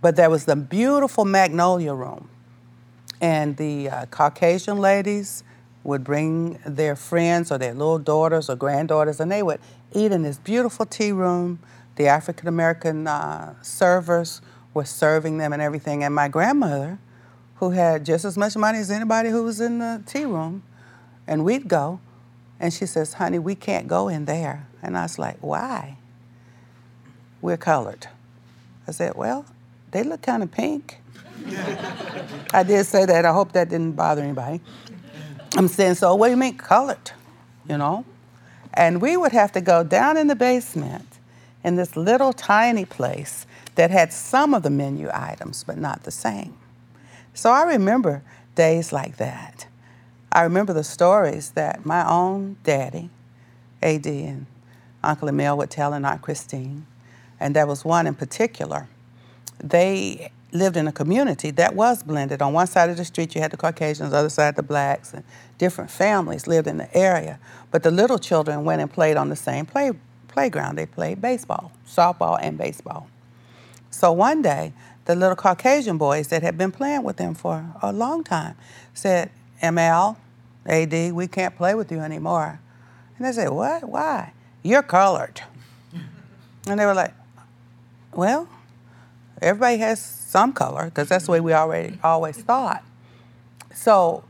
But 0.00 0.16
there 0.16 0.30
was 0.30 0.46
the 0.46 0.56
beautiful 0.56 1.26
Magnolia 1.26 1.92
Room, 1.92 2.30
and 3.20 3.58
the 3.58 3.90
uh, 3.90 4.06
Caucasian 4.06 4.78
ladies 4.78 5.44
would 5.84 6.02
bring 6.02 6.58
their 6.64 6.96
friends 6.96 7.52
or 7.52 7.58
their 7.58 7.74
little 7.74 7.98
daughters 7.98 8.48
or 8.48 8.56
granddaughters, 8.56 9.20
and 9.20 9.30
they 9.30 9.42
would 9.42 9.60
eat 9.98 10.12
in 10.12 10.22
this 10.22 10.38
beautiful 10.38 10.86
tea 10.86 11.12
room. 11.12 11.58
The 11.96 12.06
African 12.06 12.48
American 12.48 13.06
uh, 13.06 13.54
servers 13.62 14.40
were 14.74 14.84
serving 14.84 15.38
them 15.38 15.52
and 15.52 15.60
everything. 15.60 16.02
And 16.02 16.14
my 16.14 16.28
grandmother, 16.28 16.98
who 17.56 17.70
had 17.70 18.04
just 18.04 18.24
as 18.24 18.36
much 18.36 18.56
money 18.56 18.78
as 18.78 18.90
anybody 18.90 19.28
who 19.28 19.44
was 19.44 19.60
in 19.60 19.78
the 19.78 20.02
tea 20.06 20.24
room, 20.24 20.62
And 21.26 21.44
we'd 21.44 21.68
go. 21.68 22.00
And 22.58 22.72
she 22.72 22.86
says, 22.86 23.14
honey, 23.14 23.38
we 23.38 23.54
can't 23.54 23.88
go 23.88 24.08
in 24.08 24.24
there. 24.24 24.66
And 24.82 24.96
I 24.96 25.02
was 25.02 25.18
like, 25.18 25.36
why? 25.40 25.96
We're 27.40 27.56
colored. 27.56 28.06
I 28.86 28.92
said, 28.92 29.14
well, 29.14 29.44
they 29.90 30.02
look 30.02 30.22
kind 30.22 30.42
of 30.42 30.50
pink. 30.50 31.00
I 32.52 32.62
did 32.62 32.84
say 32.86 33.04
that. 33.04 33.24
I 33.24 33.32
hope 33.32 33.52
that 33.52 33.68
didn't 33.68 33.92
bother 33.92 34.22
anybody. 34.22 34.60
I'm 35.56 35.68
saying, 35.68 35.94
so 35.94 36.14
what 36.14 36.28
do 36.28 36.30
you 36.32 36.36
mean 36.36 36.56
colored? 36.56 37.12
You 37.68 37.78
know? 37.78 38.04
And 38.74 39.02
we 39.02 39.16
would 39.16 39.32
have 39.32 39.52
to 39.52 39.60
go 39.60 39.84
down 39.84 40.16
in 40.16 40.26
the 40.26 40.36
basement 40.36 41.18
in 41.64 41.76
this 41.76 41.96
little 41.96 42.32
tiny 42.32 42.84
place 42.84 43.46
that 43.74 43.90
had 43.90 44.12
some 44.12 44.54
of 44.54 44.62
the 44.62 44.70
menu 44.70 45.10
items, 45.12 45.64
but 45.64 45.78
not 45.78 46.04
the 46.04 46.10
same. 46.10 46.56
So 47.34 47.50
I 47.50 47.62
remember 47.62 48.22
days 48.54 48.92
like 48.92 49.16
that. 49.16 49.66
I 50.30 50.42
remember 50.42 50.72
the 50.72 50.84
stories 50.84 51.50
that 51.50 51.84
my 51.84 52.08
own 52.08 52.56
daddy, 52.64 53.10
AD, 53.82 54.06
and 54.06 54.46
Uncle 55.02 55.28
ML 55.28 55.56
would 55.58 55.70
tell 55.70 55.92
and 55.92 56.06
Aunt 56.06 56.22
Christine. 56.22 56.86
And 57.38 57.56
there 57.56 57.66
was 57.66 57.84
one 57.84 58.06
in 58.06 58.14
particular. 58.14 58.88
They 59.62 60.30
lived 60.52 60.76
in 60.76 60.86
a 60.86 60.92
community 60.92 61.50
that 61.52 61.74
was 61.74 62.02
blended. 62.02 62.42
On 62.42 62.52
one 62.52 62.66
side 62.66 62.90
of 62.90 62.96
the 62.96 63.04
street, 63.04 63.34
you 63.34 63.40
had 63.40 63.50
the 63.50 63.56
Caucasians, 63.56 64.10
the 64.10 64.18
other 64.18 64.28
side, 64.28 64.56
the 64.56 64.62
blacks, 64.62 65.14
and 65.14 65.24
different 65.58 65.90
families 65.90 66.46
lived 66.46 66.66
in 66.66 66.76
the 66.76 66.94
area. 66.96 67.38
But 67.70 67.82
the 67.82 67.90
little 67.90 68.18
children 68.18 68.64
went 68.64 68.82
and 68.82 68.92
played 68.92 69.16
on 69.16 69.28
the 69.30 69.36
same 69.36 69.66
play, 69.66 69.92
playground. 70.28 70.76
They 70.76 70.86
played 70.86 71.20
baseball, 71.20 71.72
softball, 71.86 72.38
and 72.40 72.58
baseball. 72.58 73.08
So 73.90 74.12
one 74.12 74.42
day, 74.42 74.72
the 75.04 75.14
little 75.14 75.36
Caucasian 75.36 75.98
boys 75.98 76.28
that 76.28 76.42
had 76.42 76.56
been 76.56 76.70
playing 76.70 77.02
with 77.02 77.16
them 77.16 77.34
for 77.34 77.74
a 77.82 77.92
long 77.92 78.22
time 78.22 78.56
said, 78.94 79.30
ML, 79.62 80.16
AD, 80.66 81.12
we 81.12 81.26
can't 81.26 81.56
play 81.56 81.74
with 81.74 81.90
you 81.90 82.00
anymore. 82.00 82.60
And 83.16 83.26
they 83.26 83.32
said, 83.32 83.50
What? 83.50 83.84
Why? 83.84 84.32
You're 84.62 84.82
colored. 84.82 85.42
and 86.66 86.78
they 86.78 86.86
were 86.86 86.94
like, 86.94 87.14
Well, 88.12 88.48
everybody 89.42 89.78
has 89.78 90.00
some 90.00 90.52
color, 90.52 90.86
because 90.86 91.08
that's 91.08 91.26
the 91.26 91.32
way 91.32 91.40
we 91.40 91.52
mm-hmm. 91.52 91.60
already 91.60 91.98
always 92.02 92.38
thought. 92.38 92.84
So 93.74 94.24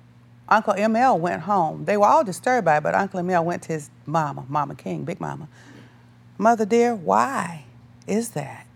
Uncle 0.49 0.75
ML 0.75 1.19
went 1.19 1.43
home. 1.43 1.85
They 1.85 1.97
were 1.97 2.07
all 2.07 2.25
disturbed 2.25 2.65
by 2.65 2.79
it, 2.79 2.83
but 2.83 2.95
Uncle 2.95 3.21
ML 3.21 3.45
went 3.45 3.63
to 3.65 3.73
his 3.73 3.91
mama, 4.07 4.45
Mama 4.49 4.75
King, 4.75 5.05
Big 5.05 5.21
Mama. 5.21 5.49
Mother 6.39 6.67
dear, 6.67 6.95
why 6.95 7.65
is 8.07 8.31
that? 8.31 8.67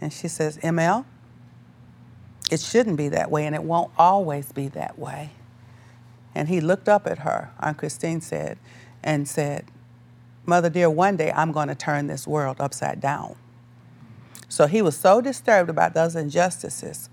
And 0.00 0.12
she 0.12 0.28
says, 0.28 0.58
ML, 0.58 1.04
it 2.50 2.60
shouldn't 2.60 2.96
be 2.96 3.08
that 3.10 3.30
way, 3.30 3.46
and 3.46 3.54
it 3.54 3.62
won't 3.62 3.92
always 3.96 4.52
be 4.52 4.68
that 4.68 4.98
way. 4.98 5.30
And 6.34 6.48
he 6.48 6.60
looked 6.60 6.88
up 6.88 7.06
at 7.06 7.20
her, 7.20 7.50
Aunt 7.60 7.78
Christine 7.78 8.20
said, 8.20 8.58
and 9.02 9.28
said, 9.28 9.66
Mother 10.46 10.70
dear, 10.70 10.90
one 10.90 11.16
day 11.16 11.32
I'm 11.32 11.52
going 11.52 11.68
to 11.68 11.74
turn 11.74 12.06
this 12.06 12.26
world 12.26 12.56
upside 12.60 13.00
down. 13.00 13.36
So 14.50 14.66
he 14.66 14.82
was 14.82 14.96
so 14.96 15.20
disturbed 15.20 15.70
about 15.70 15.94
those 15.94 16.16
injustices 16.16 17.08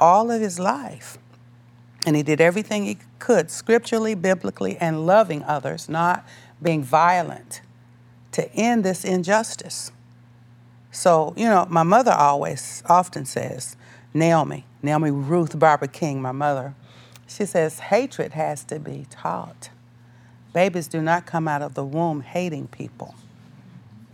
all 0.00 0.30
of 0.30 0.40
his 0.40 0.58
life. 0.58 1.18
And 2.06 2.16
he 2.16 2.22
did 2.22 2.40
everything 2.40 2.84
he 2.84 2.98
could, 3.18 3.50
scripturally, 3.50 4.14
biblically, 4.14 4.76
and 4.78 5.04
loving 5.04 5.42
others, 5.44 5.88
not 5.88 6.26
being 6.62 6.82
violent, 6.82 7.60
to 8.32 8.50
end 8.52 8.84
this 8.84 9.04
injustice. 9.04 9.92
So, 10.90 11.34
you 11.36 11.44
know, 11.44 11.66
my 11.68 11.82
mother 11.82 12.12
always 12.12 12.82
often 12.88 13.26
says, 13.26 13.76
Naomi, 14.14 14.64
Naomi 14.82 15.10
Ruth 15.10 15.58
Barber 15.58 15.88
King, 15.88 16.22
my 16.22 16.32
mother, 16.32 16.74
she 17.26 17.44
says, 17.44 17.80
hatred 17.80 18.32
has 18.32 18.64
to 18.64 18.78
be 18.78 19.06
taught. 19.10 19.68
Babies 20.54 20.88
do 20.88 21.02
not 21.02 21.26
come 21.26 21.46
out 21.46 21.60
of 21.60 21.74
the 21.74 21.84
womb 21.84 22.22
hating 22.22 22.68
people. 22.68 23.14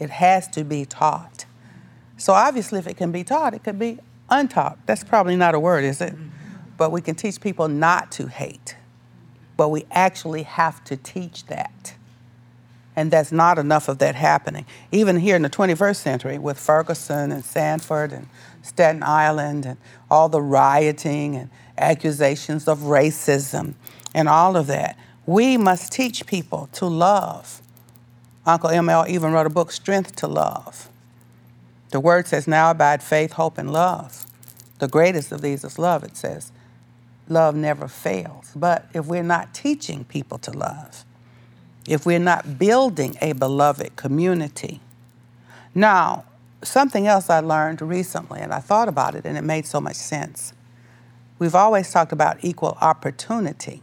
It 0.01 0.11
has 0.11 0.49
to 0.49 0.65
be 0.65 0.85
taught. 0.85 1.45
So 2.25 2.33
obviously, 2.33 2.79
if 2.79 2.87
it 2.87 2.97
can 2.97 3.13
be 3.13 3.23
taught, 3.23 3.53
it 3.53 3.65
could 3.65 3.79
be 3.79 3.99
untaught. 4.31 4.79
That's 4.87 5.05
probably 5.05 5.37
not 5.37 5.55
a 5.55 5.61
word, 5.61 5.85
is 5.85 6.01
it? 6.01 6.15
Mm-hmm. 6.15 6.29
But 6.79 6.91
we 6.91 7.03
can 7.03 7.17
teach 7.17 7.39
people 7.39 7.69
not 7.69 8.11
to 8.13 8.29
hate. 8.29 8.77
But 9.59 9.69
we 9.69 9.85
actually 9.91 10.45
have 10.45 10.83
to 10.85 10.97
teach 10.97 11.45
that. 11.49 11.95
And 12.97 13.11
that's 13.11 13.31
not 13.31 13.59
enough 13.59 13.89
of 13.89 13.99
that 13.99 14.15
happening. 14.15 14.65
Even 14.91 15.19
here 15.19 15.37
in 15.37 15.43
the 15.43 15.51
21st 15.51 15.97
century 15.97 16.39
with 16.39 16.59
Ferguson 16.59 17.31
and 17.31 17.45
Sanford 17.45 18.11
and 18.11 18.27
Staten 18.63 19.03
Island 19.03 19.67
and 19.67 19.77
all 20.11 20.31
the 20.31 20.41
rioting 20.41 21.37
and 21.37 21.51
accusations 21.77 22.67
of 22.67 22.79
racism 22.79 23.75
and 24.15 24.31
all 24.31 24.57
of 24.57 24.67
that, 24.69 24.97
we 25.27 25.59
must 25.59 25.93
teach 25.93 26.25
people 26.25 26.71
to 26.73 26.87
love. 26.87 27.61
Uncle 28.47 28.71
ML 28.71 29.11
even 29.11 29.31
wrote 29.31 29.47
a 29.47 29.51
book, 29.51 29.71
Strength 29.71 30.17
to 30.17 30.27
Love. 30.27 30.89
The 31.95 32.01
word 32.01 32.27
says, 32.27 32.49
Now 32.49 32.73
abide 32.73 33.05
faith, 33.05 33.35
hope, 33.35 33.57
and 33.57 33.73
love. 33.73 34.27
The 34.81 34.89
greatest 34.89 35.31
of 35.31 35.43
these 35.43 35.63
is 35.63 35.79
love, 35.79 36.03
it 36.03 36.17
says. 36.17 36.51
Love 37.29 37.55
never 37.55 37.87
fails. 37.87 38.51
But 38.57 38.87
if 38.93 39.07
we're 39.07 39.23
not 39.23 39.55
teaching 39.55 40.03
people 40.03 40.39
to 40.39 40.51
love, 40.51 41.05
if 41.87 42.05
we're 42.05 42.19
not 42.19 42.59
building 42.59 43.17
a 43.21 43.33
beloved 43.35 43.95
community. 43.95 44.81
Now, 45.73 46.25
something 46.65 47.07
else 47.07 47.31
I 47.31 47.39
learned 47.39 47.81
recently, 47.81 48.41
and 48.41 48.53
I 48.53 48.59
thought 48.59 48.89
about 48.89 49.15
it, 49.15 49.25
and 49.25 49.39
it 49.39 49.45
made 49.45 49.65
so 49.65 49.81
much 49.81 49.95
sense. 49.95 50.53
We've 51.39 51.55
always 51.55 51.93
talked 51.93 52.11
about 52.11 52.39
equal 52.43 52.77
opportunity, 52.81 53.83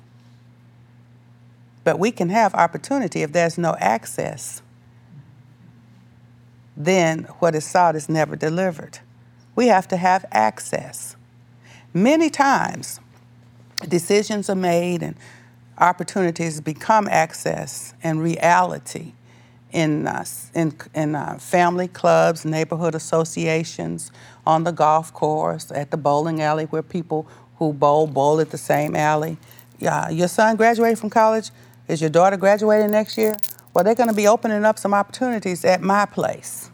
but 1.86 1.97
we 1.97 2.12
can 2.12 2.28
have 2.28 2.54
opportunity 2.56 3.21
if 3.21 3.32
there's 3.32 3.58
no 3.58 3.78
access. 3.80 4.62
Then 6.75 7.23
what 7.39 7.55
is 7.55 7.65
sought 7.65 7.95
is 7.95 8.10
never 8.10 8.36
delivered. 8.36 8.99
We 9.55 9.67
have 9.67 9.88
to 9.89 9.97
have 9.97 10.25
access. 10.31 11.15
Many 11.93 12.29
times, 12.29 12.99
decisions 13.88 14.49
are 14.49 14.55
made 14.55 15.03
and 15.03 15.15
opportunities 15.77 16.62
become 16.62 17.07
access 17.07 17.93
and 18.03 18.21
reality 18.21 19.13
in, 19.71 20.07
uh, 20.07 20.25
in, 20.53 20.73
in 20.93 21.15
uh, 21.15 21.38
family 21.39 21.88
clubs, 21.88 22.45
neighborhood 22.45 22.95
associations, 22.95 24.12
on 24.45 24.63
the 24.63 24.71
golf 24.71 25.13
course, 25.13 25.71
at 25.71 25.91
the 25.91 25.97
bowling 25.97 26.41
alley 26.41 26.65
where 26.65 26.84
people 26.84 27.27
who 27.57 27.73
bowl 27.73 28.07
bowl 28.07 28.39
at 28.39 28.49
the 28.49 28.57
same 28.57 28.95
alley. 28.95 29.38
Yeah, 29.79 30.10
your 30.10 30.27
son 30.27 30.55
graduated 30.55 30.99
from 30.99 31.10
college. 31.10 31.51
Is 31.88 32.01
your 32.01 32.10
daughter 32.10 32.38
graduating 32.38 32.91
next 32.91 33.17
year? 33.17 33.36
Well, 33.73 33.84
they're 33.84 33.95
going 33.95 34.10
to 34.10 34.15
be 34.15 34.27
opening 34.27 34.65
up 34.65 34.77
some 34.77 34.93
opportunities 34.93 35.63
at 35.63 35.81
my 35.81 36.05
place. 36.05 36.69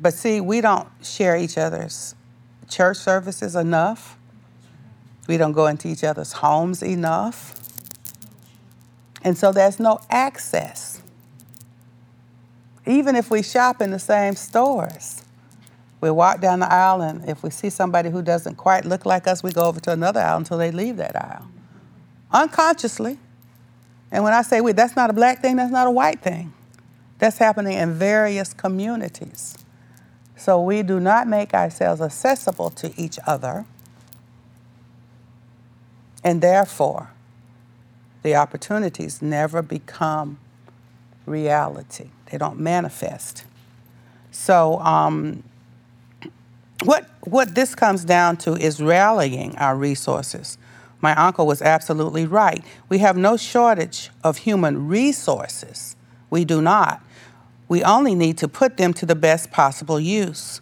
But 0.00 0.14
see, 0.14 0.40
we 0.40 0.60
don't 0.60 0.88
share 1.02 1.36
each 1.36 1.58
other's 1.58 2.14
church 2.68 2.96
services 2.96 3.54
enough. 3.54 4.16
We 5.28 5.36
don't 5.36 5.52
go 5.52 5.66
into 5.66 5.88
each 5.88 6.02
other's 6.02 6.32
homes 6.32 6.82
enough. 6.82 7.54
And 9.22 9.36
so 9.36 9.52
there's 9.52 9.78
no 9.78 10.00
access. 10.08 11.02
Even 12.86 13.14
if 13.14 13.30
we 13.30 13.42
shop 13.42 13.82
in 13.82 13.90
the 13.90 13.98
same 13.98 14.34
stores, 14.34 15.22
we 16.00 16.10
walk 16.10 16.40
down 16.40 16.60
the 16.60 16.72
aisle, 16.72 17.02
and 17.02 17.28
if 17.28 17.42
we 17.42 17.50
see 17.50 17.68
somebody 17.68 18.08
who 18.08 18.22
doesn't 18.22 18.54
quite 18.56 18.86
look 18.86 19.04
like 19.04 19.26
us, 19.26 19.42
we 19.42 19.52
go 19.52 19.64
over 19.64 19.80
to 19.80 19.92
another 19.92 20.20
aisle 20.20 20.38
until 20.38 20.56
they 20.56 20.70
leave 20.70 20.96
that 20.96 21.14
aisle. 21.14 21.46
Unconsciously. 22.32 23.18
And 24.12 24.24
when 24.24 24.32
I 24.32 24.42
say 24.42 24.60
we, 24.60 24.72
that's 24.72 24.96
not 24.96 25.10
a 25.10 25.12
black 25.12 25.40
thing, 25.40 25.56
that's 25.56 25.72
not 25.72 25.86
a 25.86 25.90
white 25.90 26.20
thing. 26.20 26.52
That's 27.18 27.38
happening 27.38 27.78
in 27.78 27.94
various 27.94 28.52
communities. 28.52 29.56
So 30.36 30.60
we 30.60 30.82
do 30.82 30.98
not 30.98 31.28
make 31.28 31.54
ourselves 31.54 32.00
accessible 32.00 32.70
to 32.70 32.92
each 32.96 33.18
other 33.26 33.66
and 36.22 36.42
therefore, 36.42 37.10
the 38.22 38.36
opportunities 38.36 39.22
never 39.22 39.62
become 39.62 40.38
reality, 41.26 42.10
they 42.30 42.38
don't 42.38 42.58
manifest. 42.58 43.44
So, 44.30 44.78
um, 44.80 45.42
what, 46.84 47.10
what 47.22 47.54
this 47.54 47.74
comes 47.74 48.04
down 48.04 48.38
to 48.38 48.54
is 48.54 48.80
rallying 48.80 49.56
our 49.56 49.76
resources. 49.76 50.56
My 51.00 51.14
uncle 51.14 51.46
was 51.46 51.62
absolutely 51.62 52.26
right. 52.26 52.64
We 52.88 52.98
have 52.98 53.16
no 53.16 53.36
shortage 53.36 54.10
of 54.22 54.38
human 54.38 54.88
resources. 54.88 55.96
We 56.28 56.44
do 56.44 56.60
not. 56.60 57.02
We 57.68 57.82
only 57.82 58.14
need 58.14 58.36
to 58.38 58.48
put 58.48 58.76
them 58.76 58.92
to 58.94 59.06
the 59.06 59.14
best 59.14 59.50
possible 59.50 60.00
use. 60.00 60.60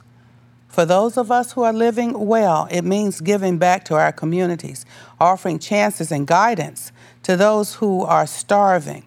For 0.68 0.85
those 0.85 1.16
of 1.16 1.33
us 1.33 1.53
who 1.53 1.62
are 1.62 1.72
living 1.72 2.27
well, 2.27 2.68
it 2.70 2.83
means 2.83 3.20
giving 3.20 3.59
back 3.59 3.85
to 3.87 3.94
our 3.94 4.12
communities, 4.12 4.85
offering 5.18 5.59
chances 5.59 6.12
and 6.12 6.27
guidance 6.27 6.92
to 7.24 7.37
those 7.37 7.77
who 7.77 8.05
are 8.05 8.27
starving. 8.27 9.05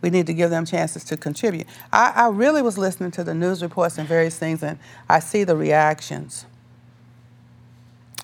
We 0.00 0.10
need 0.10 0.26
to 0.28 0.34
give 0.34 0.50
them 0.50 0.64
chances 0.64 1.02
to 1.04 1.16
contribute. 1.16 1.66
I, 1.92 2.12
I 2.14 2.28
really 2.28 2.62
was 2.62 2.78
listening 2.78 3.10
to 3.12 3.24
the 3.24 3.34
news 3.34 3.62
reports 3.62 3.98
and 3.98 4.08
various 4.08 4.38
things, 4.38 4.62
and 4.62 4.78
I 5.08 5.18
see 5.18 5.44
the 5.44 5.56
reactions. 5.56 6.46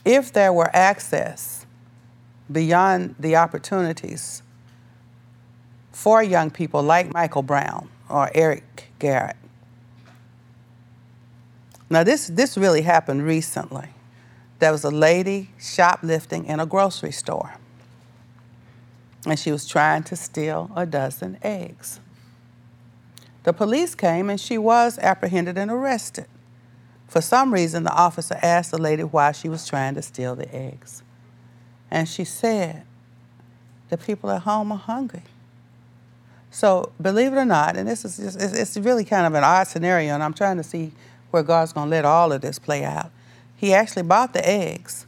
If 0.04 0.32
there 0.32 0.52
were 0.52 0.70
access 0.74 1.63
beyond 2.50 3.14
the 3.18 3.36
opportunities 3.36 4.42
for 5.92 6.22
young 6.22 6.50
people 6.50 6.82
like 6.82 7.12
Michael 7.12 7.42
Brown 7.42 7.88
or 8.08 8.30
Eric 8.34 8.90
Garrett. 8.98 9.36
Now, 11.88 12.02
this, 12.02 12.26
this 12.26 12.56
really 12.58 12.82
happened 12.82 13.24
recently. 13.24 13.88
There 14.58 14.72
was 14.72 14.84
a 14.84 14.90
lady 14.90 15.50
shoplifting 15.58 16.46
in 16.46 16.58
a 16.58 16.66
grocery 16.66 17.12
store, 17.12 17.54
and 19.26 19.38
she 19.38 19.52
was 19.52 19.66
trying 19.66 20.02
to 20.04 20.16
steal 20.16 20.70
a 20.74 20.86
dozen 20.86 21.38
eggs. 21.42 22.00
The 23.44 23.52
police 23.52 23.94
came, 23.94 24.28
and 24.28 24.40
she 24.40 24.58
was 24.58 24.98
apprehended 24.98 25.56
and 25.56 25.70
arrested. 25.70 26.26
For 27.06 27.20
some 27.20 27.54
reason, 27.54 27.84
the 27.84 27.92
officer 27.92 28.38
asked 28.42 28.72
the 28.72 28.78
lady 28.78 29.04
why 29.04 29.30
she 29.30 29.48
was 29.48 29.64
trying 29.64 29.94
to 29.94 30.02
steal 30.02 30.34
the 30.34 30.52
eggs. 30.52 31.03
And 31.94 32.08
she 32.08 32.24
said, 32.24 32.82
The 33.88 33.96
people 33.96 34.28
at 34.28 34.42
home 34.42 34.72
are 34.72 34.78
hungry. 34.78 35.22
So, 36.50 36.90
believe 37.00 37.32
it 37.32 37.36
or 37.36 37.44
not, 37.44 37.76
and 37.76 37.88
this 37.88 38.04
is 38.04 38.16
just, 38.16 38.40
it's 38.40 38.76
really 38.76 39.04
kind 39.04 39.28
of 39.28 39.34
an 39.34 39.44
odd 39.44 39.68
scenario, 39.68 40.12
and 40.12 40.22
I'm 40.22 40.34
trying 40.34 40.56
to 40.56 40.64
see 40.64 40.90
where 41.30 41.44
God's 41.44 41.72
going 41.72 41.86
to 41.86 41.90
let 41.90 42.04
all 42.04 42.32
of 42.32 42.40
this 42.40 42.58
play 42.58 42.82
out. 42.84 43.12
He 43.54 43.72
actually 43.72 44.02
bought 44.02 44.32
the 44.32 44.44
eggs, 44.44 45.06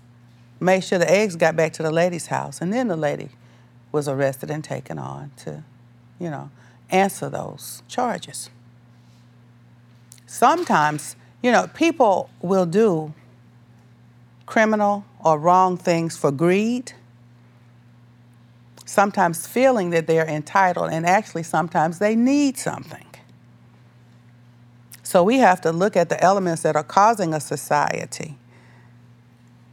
made 0.60 0.84
sure 0.84 1.00
the 1.00 1.10
eggs 1.10 1.34
got 1.34 1.56
back 1.56 1.72
to 1.72 1.82
the 1.82 1.90
lady's 1.90 2.28
house, 2.28 2.60
and 2.60 2.72
then 2.72 2.86
the 2.86 2.96
lady 2.96 3.30
was 3.90 4.06
arrested 4.06 4.48
and 4.48 4.62
taken 4.62 4.96
on 4.96 5.32
to, 5.38 5.64
you 6.20 6.30
know, 6.30 6.50
answer 6.90 7.28
those 7.28 7.82
charges. 7.88 8.48
Sometimes, 10.24 11.16
you 11.42 11.50
know, 11.50 11.66
people 11.66 12.30
will 12.42 12.66
do 12.66 13.12
criminal 14.46 15.04
or 15.22 15.38
wrong 15.38 15.76
things 15.76 16.16
for 16.16 16.30
greed 16.30 16.92
sometimes 18.86 19.46
feeling 19.46 19.90
that 19.90 20.06
they're 20.06 20.26
entitled, 20.26 20.90
and 20.90 21.04
actually 21.04 21.42
sometimes 21.42 21.98
they 21.98 22.14
need 22.14 22.56
something. 22.56 23.04
So 25.02 25.22
we 25.22 25.38
have 25.38 25.60
to 25.62 25.72
look 25.72 25.96
at 25.96 26.08
the 26.08 26.22
elements 26.22 26.62
that 26.62 26.76
are 26.76 26.84
causing 26.84 27.34
a 27.34 27.40
society 27.40 28.38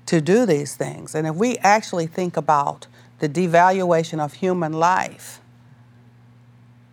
to 0.07 0.19
do 0.19 0.45
these 0.45 0.75
things. 0.75 1.15
And 1.15 1.25
if 1.25 1.35
we 1.35 1.57
actually 1.59 2.07
think 2.07 2.35
about 2.35 2.87
the 3.19 3.29
devaluation 3.29 4.19
of 4.19 4.33
human 4.33 4.73
life, 4.73 5.39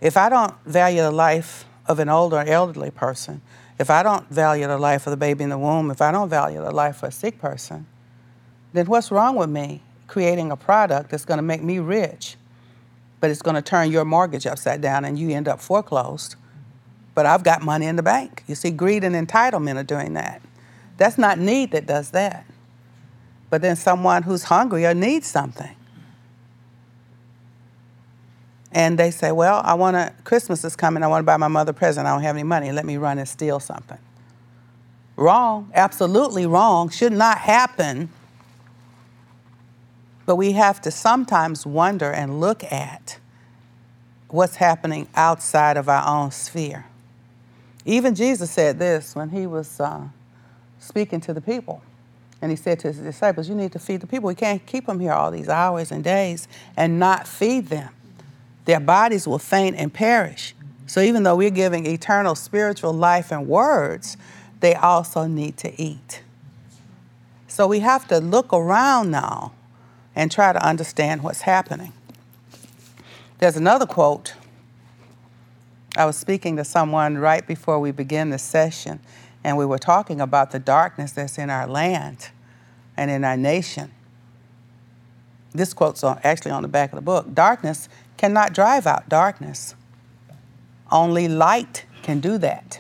if 0.01 0.17
I 0.17 0.29
don't 0.29 0.55
value 0.65 1.03
the 1.03 1.11
life 1.11 1.65
of 1.87 1.99
an 1.99 2.09
older 2.09 2.39
elderly 2.39 2.91
person, 2.91 3.43
if 3.81 3.89
I 3.89 4.03
don't 4.03 4.29
value 4.29 4.67
the 4.67 4.77
life 4.77 5.07
of 5.07 5.11
the 5.11 5.17
baby 5.17 5.43
in 5.43 5.49
the 5.49 5.57
womb, 5.57 5.91
if 5.91 6.03
I 6.03 6.13
don't 6.13 6.29
value 6.29 6.61
the 6.63 6.71
life 6.71 7.03
of 7.03 7.09
a 7.09 7.13
sick 7.13 7.39
person, 7.39 7.87
then 8.75 8.85
what's 8.85 9.11
wrong 9.11 9.37
with 9.37 9.49
me 9.49 9.83
creating 10.07 10.51
a 10.51 10.57
product 10.57 11.11
that's 11.11 11.25
going 11.25 11.39
to 11.39 11.43
make 11.43 11.63
me 11.63 11.79
rich, 11.79 12.37
but 13.21 13.31
it's 13.31 13.41
going 13.41 13.57
to 13.57 13.63
turn 13.63 13.91
your 13.91 14.05
mortgage 14.05 14.47
upside 14.47 14.83
down 14.83 15.07
and 15.07 15.19
you 15.19 15.31
end 15.31 15.49
up 15.49 15.63
foreclosed. 15.63 16.37
But 17.15 17.25
I've 17.25 17.43
got 17.43 17.63
money 17.63 17.87
in 17.87 17.97
the 17.97 18.03
bank. 18.03 18.45
You 18.47 18.55
see, 18.55 18.71
greed 18.71 19.03
and 19.03 19.15
entitlement 19.15 19.77
are 19.77 19.83
doing 19.83 20.13
that. 20.13 20.43
That's 20.99 21.17
not 21.17 21.39
need 21.39 21.71
that 21.71 21.87
does 21.87 22.11
that. 22.11 22.45
But 23.49 23.63
then 23.63 23.77
someone 23.77 24.25
who's 24.25 24.45
hungry 24.45 24.85
or 24.85 24.93
needs 24.93 25.27
something. 25.27 25.75
And 28.73 28.99
they 28.99 29.11
say, 29.11 29.33
Well, 29.33 29.61
I 29.65 29.75
want 29.75 29.97
to, 29.97 30.13
Christmas 30.25 30.65
is 30.65 30.77
coming, 30.77 31.03
I 31.03 31.07
want 31.09 31.23
to 31.23 31.27
buy 31.27 31.37
my 31.37 31.49
mother 31.49 31.71
a 31.71 31.75
present, 31.75 32.07
I 32.07 32.13
don't 32.13 32.23
have 32.23 32.37
any 32.37 32.45
money, 32.45 32.73
let 32.73 32.85
me 32.85 32.97
run 32.97 33.19
and 33.19 33.29
steal 33.29 33.61
something. 33.61 33.99
Wrong, 35.17 35.71
absolutely 35.75 36.47
wrong, 36.47 36.89
should 36.89 37.13
not 37.13 37.39
happen 37.39 38.11
but 40.31 40.37
we 40.37 40.53
have 40.53 40.81
to 40.83 40.93
sometimes 40.93 41.67
wonder 41.67 42.13
and 42.13 42.39
look 42.39 42.63
at 42.63 43.19
what's 44.29 44.55
happening 44.55 45.09
outside 45.17 45.77
of 45.77 45.89
our 45.89 46.07
own 46.07 46.31
sphere. 46.31 46.87
Even 47.85 48.15
Jesus 48.15 48.49
said 48.49 48.79
this 48.79 49.17
when 49.17 49.31
he 49.31 49.49
was 49.49 49.81
uh, 49.81 50.07
speaking 50.79 51.21
to 51.23 51.35
the 51.35 51.41
people. 51.41 51.83
And 52.41 52.53
he 52.53 52.57
said 52.57 52.79
to 52.79 52.93
his 52.93 52.99
disciples, 52.99 53.49
You 53.49 53.57
need 53.57 53.73
to 53.73 53.81
feed 53.81 54.03
the 54.03 54.07
people. 54.07 54.29
We 54.29 54.37
can't 54.37 54.65
keep 54.65 54.87
them 54.87 55.01
here 55.01 55.13
all 55.13 55.33
these 55.33 55.49
hours 55.49 55.91
and 55.91 56.05
days 56.05 56.47
and 56.77 57.01
not 57.01 57.27
feed 57.27 57.67
them. 57.67 57.91
Their 58.65 58.81
bodies 58.81 59.27
will 59.27 59.39
faint 59.39 59.77
and 59.77 59.93
perish. 59.93 60.55
So 60.87 61.01
even 61.01 61.23
though 61.23 61.37
we're 61.37 61.51
giving 61.51 61.87
eternal 61.87 62.35
spiritual 62.35 62.93
life 62.93 63.31
and 63.31 63.47
words, 63.47 64.17
they 64.61 64.75
also 64.75 65.27
need 65.27 65.57
to 65.59 65.81
eat. 65.81 66.23
So 67.49 67.67
we 67.67 67.81
have 67.81 68.07
to 68.09 68.19
look 68.19 68.53
around 68.53 69.11
now 69.11 69.53
and 70.15 70.31
try 70.31 70.53
to 70.53 70.65
understand 70.65 71.23
what's 71.23 71.43
happening. 71.43 71.93
There's 73.39 73.57
another 73.57 73.87
quote. 73.87 74.35
I 75.97 76.05
was 76.05 76.17
speaking 76.17 76.57
to 76.57 76.65
someone 76.65 77.19
right 77.19 77.47
before 77.47 77.81
we 77.81 77.91
began 77.91 78.31
the 78.31 78.39
session, 78.39 79.01
and 79.43 79.57
we 79.57 79.65
were 79.65 79.79
talking 79.79 80.21
about 80.21 80.51
the 80.51 80.59
darkness 80.59 81.13
that's 81.13 81.39
in 81.39 81.51
our 81.51 81.67
land 81.67 82.31
and 82.97 83.11
in 83.11 83.25
our 83.25 83.37
nation. 83.37 83.93
This 85.53 85.73
quote's 85.73 86.05
actually 86.05 86.53
on 86.53 86.63
the 86.63 86.69
back 86.69 86.93
of 86.93 86.97
the 86.97 87.03
book. 87.03 87.35
Darkness 87.35 87.89
cannot 88.21 88.53
drive 88.53 88.87
out 88.87 89.09
darkness. 89.09 89.75
Only 90.93 91.27
light 91.27 91.87
can 92.03 92.21
do 92.21 92.37
that. 92.37 92.79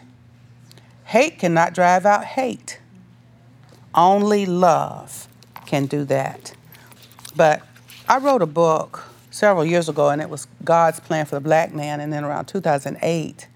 Hate 1.05 1.38
cannot 1.38 1.72
drive 1.72 2.05
out 2.05 2.26
hate. 2.26 2.79
Only 3.94 4.44
love 4.44 5.29
can 5.64 5.87
do 5.87 6.05
that. 6.05 6.53
But 7.35 7.62
I 8.07 8.18
wrote 8.18 8.42
a 8.42 8.46
book 8.46 9.09
several 9.31 9.64
years 9.64 9.88
ago, 9.88 10.11
and 10.11 10.20
it 10.20 10.29
was 10.29 10.46
God's 10.62 11.00
Plan 11.00 11.24
for 11.24 11.37
the 11.37 11.40
Black 11.40 11.72
Man. 11.72 12.00
And 12.00 12.12
then 12.12 12.22
around 12.22 12.44
2008, 12.44 13.48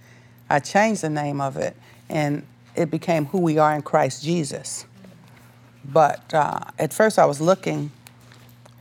I 0.49 0.61
changed 0.61 1.03
the 1.03 1.11
name 1.11 1.39
of 1.39 1.59
it, 1.59 1.77
and 2.09 2.47
it 2.75 2.91
became 2.91 3.27
Who 3.27 3.41
We 3.41 3.59
Are 3.59 3.75
in 3.75 3.83
Christ 3.83 4.25
Jesus. 4.25 4.87
But 5.85 6.33
uh, 6.33 6.61
at 6.79 6.95
first, 6.95 7.19
I 7.19 7.27
was 7.27 7.43
looking, 7.43 7.91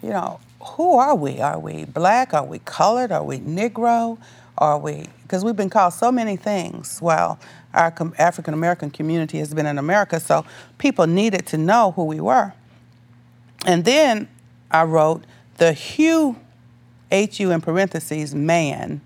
you 0.02 0.12
know, 0.12 0.40
who 0.64 0.98
are 0.98 1.16
we? 1.16 1.40
Are 1.40 1.60
we 1.60 1.86
black? 1.86 2.34
Are 2.34 2.46
we 2.46 2.60
colored? 2.60 3.12
Are 3.12 3.24
we 3.24 3.40
Negro? 3.40 4.18
Are 4.58 4.78
we? 4.78 5.08
Because 5.24 5.44
we've 5.44 5.56
been 5.56 5.70
called 5.70 5.94
so 5.94 6.12
many 6.12 6.36
things 6.36 7.00
while 7.00 7.40
our 7.74 7.94
African 8.20 8.54
American 8.54 8.92
community 8.92 9.40
has 9.40 9.54
been 9.54 9.66
in 9.66 9.78
America, 9.78 10.20
so 10.20 10.46
people 10.78 11.08
needed 11.08 11.46
to 11.48 11.58
know 11.58 11.92
who 11.96 12.06
we 12.06 12.20
were. 12.20 12.54
And 13.66 13.84
then 13.84 14.28
I 14.70 14.84
wrote, 14.84 15.24
the 15.58 15.74
hue, 15.74 16.36
H-U 17.12 17.52
in 17.52 17.62
parentheses, 17.62 18.36
man, 18.36 19.02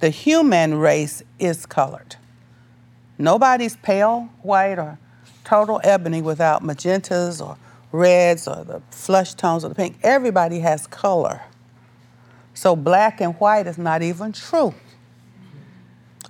the 0.00 0.10
human 0.10 0.74
race 0.74 1.22
is 1.38 1.66
colored. 1.66 2.16
Nobody's 3.18 3.76
pale 3.76 4.28
white 4.42 4.78
or 4.78 4.98
total 5.44 5.80
ebony 5.84 6.20
without 6.20 6.62
magentas 6.62 7.44
or 7.44 7.56
reds 7.94 8.48
or 8.48 8.64
the 8.64 8.82
flush 8.90 9.34
tones 9.34 9.64
or 9.64 9.68
the 9.68 9.74
pink. 9.74 9.96
Everybody 10.02 10.58
has 10.60 10.86
color. 10.86 11.42
So 12.52 12.74
black 12.74 13.20
and 13.20 13.34
white 13.34 13.66
is 13.66 13.78
not 13.78 14.02
even 14.02 14.32
true. 14.32 14.74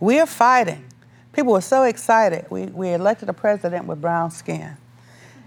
We 0.01 0.21
are 0.21 0.27
fighting. 0.27 0.85
People 1.33 1.53
were 1.53 1.61
so 1.61 1.83
excited. 1.85 2.47
We, 2.51 2.67
we 2.67 2.93
elected 2.93 3.29
a 3.29 3.33
president 3.33 3.87
with 3.87 4.01
brown 4.01 4.31
skin. 4.31 4.77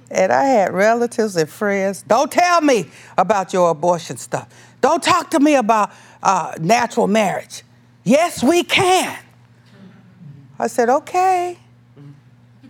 And 0.10 0.32
I 0.32 0.46
had 0.46 0.74
relatives 0.74 1.36
and 1.36 1.50
friends. 1.50 2.02
Don't 2.02 2.32
tell 2.32 2.62
me 2.62 2.90
about 3.18 3.54
your 3.54 3.70
abortion 3.70 4.18
stuff. 4.18 4.48
Don't 4.82 5.04
talk 5.04 5.30
to 5.32 5.40
me 5.40 5.56
about 5.56 5.92
uh, 6.24 6.56
natural 6.60 7.08
marriage. 7.08 7.64
Yes, 8.04 8.44
we 8.44 8.64
can. 8.64 9.18
I 10.58 10.68
said, 10.68 10.90
okay. 10.90 11.60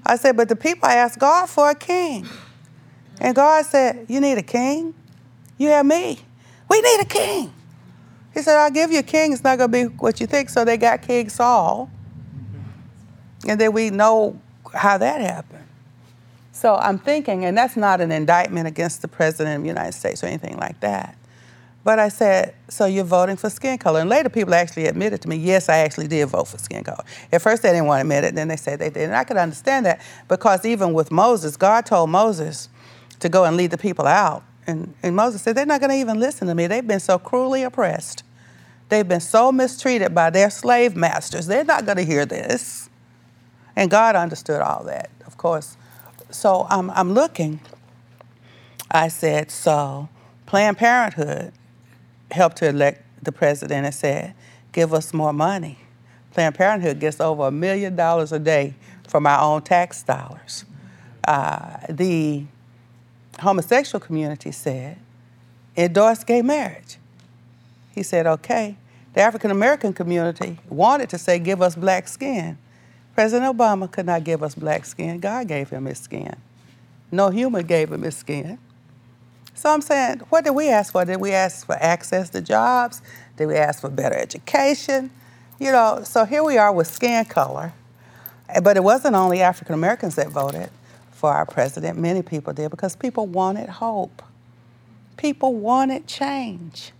I 0.05 0.15
said, 0.17 0.35
but 0.35 0.49
the 0.49 0.55
people 0.55 0.89
I 0.89 0.95
asked 0.95 1.19
God 1.19 1.47
for 1.47 1.69
a 1.69 1.75
king. 1.75 2.27
And 3.19 3.35
God 3.35 3.65
said, 3.65 4.05
You 4.07 4.19
need 4.19 4.37
a 4.37 4.43
king? 4.43 4.93
You 5.57 5.69
have 5.69 5.85
me. 5.85 6.19
We 6.69 6.81
need 6.81 7.01
a 7.01 7.05
king. 7.05 7.53
He 8.33 8.41
said, 8.41 8.57
I'll 8.57 8.71
give 8.71 8.91
you 8.91 8.99
a 8.99 9.03
king. 9.03 9.33
It's 9.33 9.43
not 9.43 9.57
going 9.57 9.71
to 9.71 9.89
be 9.89 9.95
what 9.95 10.19
you 10.19 10.27
think. 10.27 10.49
So 10.49 10.63
they 10.63 10.77
got 10.77 11.01
King 11.01 11.29
Saul. 11.29 11.89
And 13.47 13.59
then 13.59 13.73
we 13.73 13.89
know 13.89 14.39
how 14.73 14.97
that 14.99 15.21
happened. 15.21 15.63
So 16.51 16.75
I'm 16.75 16.99
thinking, 16.99 17.45
and 17.45 17.57
that's 17.57 17.77
not 17.77 18.01
an 18.01 18.11
indictment 18.11 18.67
against 18.67 19.01
the 19.01 19.07
President 19.07 19.57
of 19.57 19.61
the 19.63 19.67
United 19.67 19.93
States 19.93 20.23
or 20.23 20.27
anything 20.27 20.57
like 20.57 20.79
that. 20.81 21.17
But 21.83 21.99
I 21.99 22.09
said, 22.09 22.53
so 22.67 22.85
you're 22.85 23.05
voting 23.05 23.37
for 23.37 23.49
skin 23.49 23.77
color. 23.77 24.01
And 24.01 24.09
later 24.09 24.27
people 24.27 24.53
actually 24.53 24.87
admitted 24.87 25.21
to 25.21 25.29
me, 25.29 25.37
yes, 25.37 25.69
I 25.69 25.77
actually 25.77 26.07
did 26.07 26.25
vote 26.27 26.49
for 26.49 26.57
skin 26.57 26.83
color. 26.83 27.03
At 27.31 27.41
first 27.41 27.63
they 27.63 27.69
didn't 27.69 27.85
want 27.85 27.99
to 27.99 28.01
admit 28.01 28.23
it, 28.23 28.35
then 28.35 28.49
they 28.49 28.57
said 28.57 28.79
they 28.79 28.89
did. 28.89 29.03
And 29.03 29.15
I 29.15 29.23
could 29.23 29.37
understand 29.37 29.85
that 29.85 30.01
because 30.27 30.65
even 30.65 30.93
with 30.93 31.11
Moses, 31.11 31.55
God 31.55 31.85
told 31.85 32.09
Moses 32.09 32.69
to 33.19 33.29
go 33.29 33.43
and 33.43 33.57
lead 33.57 33.71
the 33.71 33.77
people 33.77 34.05
out. 34.05 34.43
And, 34.65 34.93
and 35.01 35.15
Moses 35.15 35.41
said, 35.41 35.55
they're 35.55 35.65
not 35.65 35.79
going 35.79 35.91
to 35.91 35.97
even 35.97 36.19
listen 36.19 36.47
to 36.47 36.55
me. 36.55 36.67
They've 36.67 36.85
been 36.85 36.99
so 36.99 37.17
cruelly 37.17 37.63
oppressed. 37.63 38.23
They've 38.89 39.07
been 39.07 39.21
so 39.21 39.51
mistreated 39.51 40.13
by 40.13 40.29
their 40.29 40.49
slave 40.49 40.95
masters. 40.95 41.47
They're 41.47 41.63
not 41.63 41.85
going 41.85 41.97
to 41.97 42.05
hear 42.05 42.25
this. 42.25 42.89
And 43.75 43.91
God 43.91 44.15
understood 44.15 44.61
all 44.61 44.83
that, 44.85 45.09
of 45.25 45.37
course 45.37 45.77
so 46.29 46.65
I'm, 46.69 46.89
I'm 46.91 47.13
looking. 47.13 47.59
I 48.91 49.07
said, 49.07 49.51
so 49.51 50.09
Planned 50.45 50.77
Parenthood 50.77 51.53
helped 52.31 52.57
to 52.57 52.69
elect 52.69 53.03
the 53.23 53.31
president 53.31 53.85
and 53.85 53.93
said, 53.93 54.33
give 54.71 54.93
us 54.93 55.13
more 55.13 55.33
money. 55.33 55.79
Planned 56.31 56.55
Parenthood 56.55 56.99
gets 56.99 57.19
over 57.19 57.47
a 57.47 57.51
million 57.51 57.95
dollars 57.95 58.31
a 58.31 58.39
day 58.39 58.75
from 59.07 59.25
our 59.25 59.41
own 59.41 59.61
tax 59.61 60.03
dollars. 60.03 60.65
Uh, 61.27 61.77
the 61.89 62.45
homosexual 63.39 63.99
community 63.99 64.51
said, 64.51 64.97
endorse 65.75 66.23
gay 66.23 66.41
marriage. 66.41 66.97
He 67.93 68.03
said, 68.03 68.27
okay. 68.27 68.77
The 69.13 69.21
African 69.21 69.49
American 69.49 69.93
community 69.93 70.59
wanted 70.69 71.09
to 71.09 71.17
say, 71.17 71.39
give 71.39 71.61
us 71.61 71.75
black 71.75 72.07
skin. 72.07 72.57
President 73.15 73.57
Obama 73.57 73.91
could 73.91 74.05
not 74.05 74.23
give 74.23 74.43
us 74.43 74.53
black 74.53 74.85
skin. 74.85 75.19
God 75.19 75.47
gave 75.47 75.69
him 75.69 75.85
his 75.85 75.97
skin. 75.97 76.35
No 77.11 77.29
human 77.29 77.65
gave 77.65 77.91
him 77.91 78.03
his 78.03 78.15
skin. 78.15 78.59
So 79.55 79.71
I'm 79.71 79.81
saying, 79.81 80.19
what 80.29 80.43
did 80.43 80.51
we 80.51 80.69
ask 80.69 80.91
for? 80.91 81.03
Did 81.03 81.19
we 81.19 81.31
ask 81.31 81.65
for 81.65 81.75
access 81.75 82.29
to 82.29 82.41
jobs? 82.41 83.01
Did 83.37 83.47
we 83.47 83.55
ask 83.55 83.81
for 83.81 83.89
better 83.89 84.15
education? 84.15 85.09
You 85.59 85.71
know, 85.71 86.01
so 86.03 86.25
here 86.25 86.43
we 86.43 86.59
are 86.59 86.71
with 86.71 86.85
skin 86.85 87.25
color. 87.25 87.73
But 88.61 88.77
it 88.77 88.83
wasn't 88.83 89.15
only 89.15 89.41
African 89.41 89.73
Americans 89.73 90.13
that 90.15 90.29
voted 90.29 90.69
for 91.17 91.31
our 91.33 91.45
president. 91.45 91.97
Many 91.97 92.21
people 92.21 92.53
did 92.53 92.69
because 92.69 92.95
people 92.95 93.25
wanted 93.25 93.67
hope. 93.67 94.21
People 95.17 95.55
wanted 95.55 96.05
change. 96.05 96.91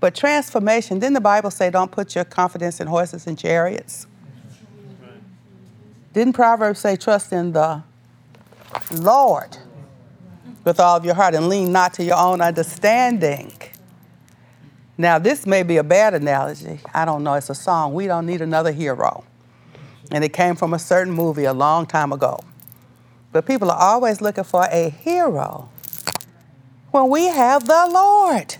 But 0.00 0.14
transformation, 0.14 0.98
didn't 0.98 1.14
the 1.14 1.20
Bible 1.20 1.50
say 1.50 1.70
don't 1.70 1.92
put 1.92 2.14
your 2.14 2.24
confidence 2.24 2.80
in 2.80 2.88
horses 2.88 3.26
and 3.26 3.38
chariots? 3.38 4.06
Didn't 6.12 6.32
Proverbs 6.34 6.80
say 6.80 6.96
trust 6.96 7.32
in 7.32 7.52
the 7.52 7.82
Lord 8.92 9.56
with 10.64 10.80
all 10.80 10.96
of 10.96 11.04
your 11.04 11.14
heart 11.14 11.34
and 11.34 11.48
lean 11.48 11.72
not 11.72 11.94
to 11.94 12.04
your 12.04 12.18
own 12.18 12.40
understanding? 12.40 13.52
Now, 14.98 15.18
this 15.18 15.46
may 15.46 15.62
be 15.62 15.76
a 15.76 15.84
bad 15.84 16.14
analogy. 16.14 16.80
I 16.92 17.04
don't 17.04 17.24
know. 17.24 17.34
It's 17.34 17.50
a 17.50 17.54
song. 17.54 17.94
We 17.94 18.06
don't 18.06 18.26
need 18.26 18.40
another 18.40 18.72
hero. 18.72 19.24
And 20.10 20.22
it 20.22 20.32
came 20.32 20.54
from 20.54 20.74
a 20.74 20.78
certain 20.78 21.12
movie 21.12 21.44
a 21.44 21.54
long 21.54 21.86
time 21.86 22.12
ago. 22.12 22.40
But 23.34 23.46
people 23.46 23.68
are 23.68 23.76
always 23.76 24.20
looking 24.20 24.44
for 24.44 24.64
a 24.70 24.90
hero 24.90 25.68
when 26.92 27.10
we 27.10 27.26
have 27.26 27.66
the 27.66 27.88
Lord. 27.92 28.54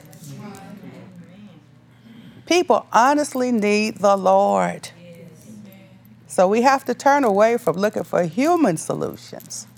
People 2.47 2.85
honestly 2.93 3.53
need 3.53 3.99
the 3.99 4.17
Lord. 4.17 4.89
So 6.27 6.49
we 6.49 6.63
have 6.63 6.85
to 6.87 6.95
turn 6.95 7.23
away 7.23 7.57
from 7.57 7.77
looking 7.77 8.03
for 8.03 8.25
human 8.25 8.77
solutions. 8.77 9.69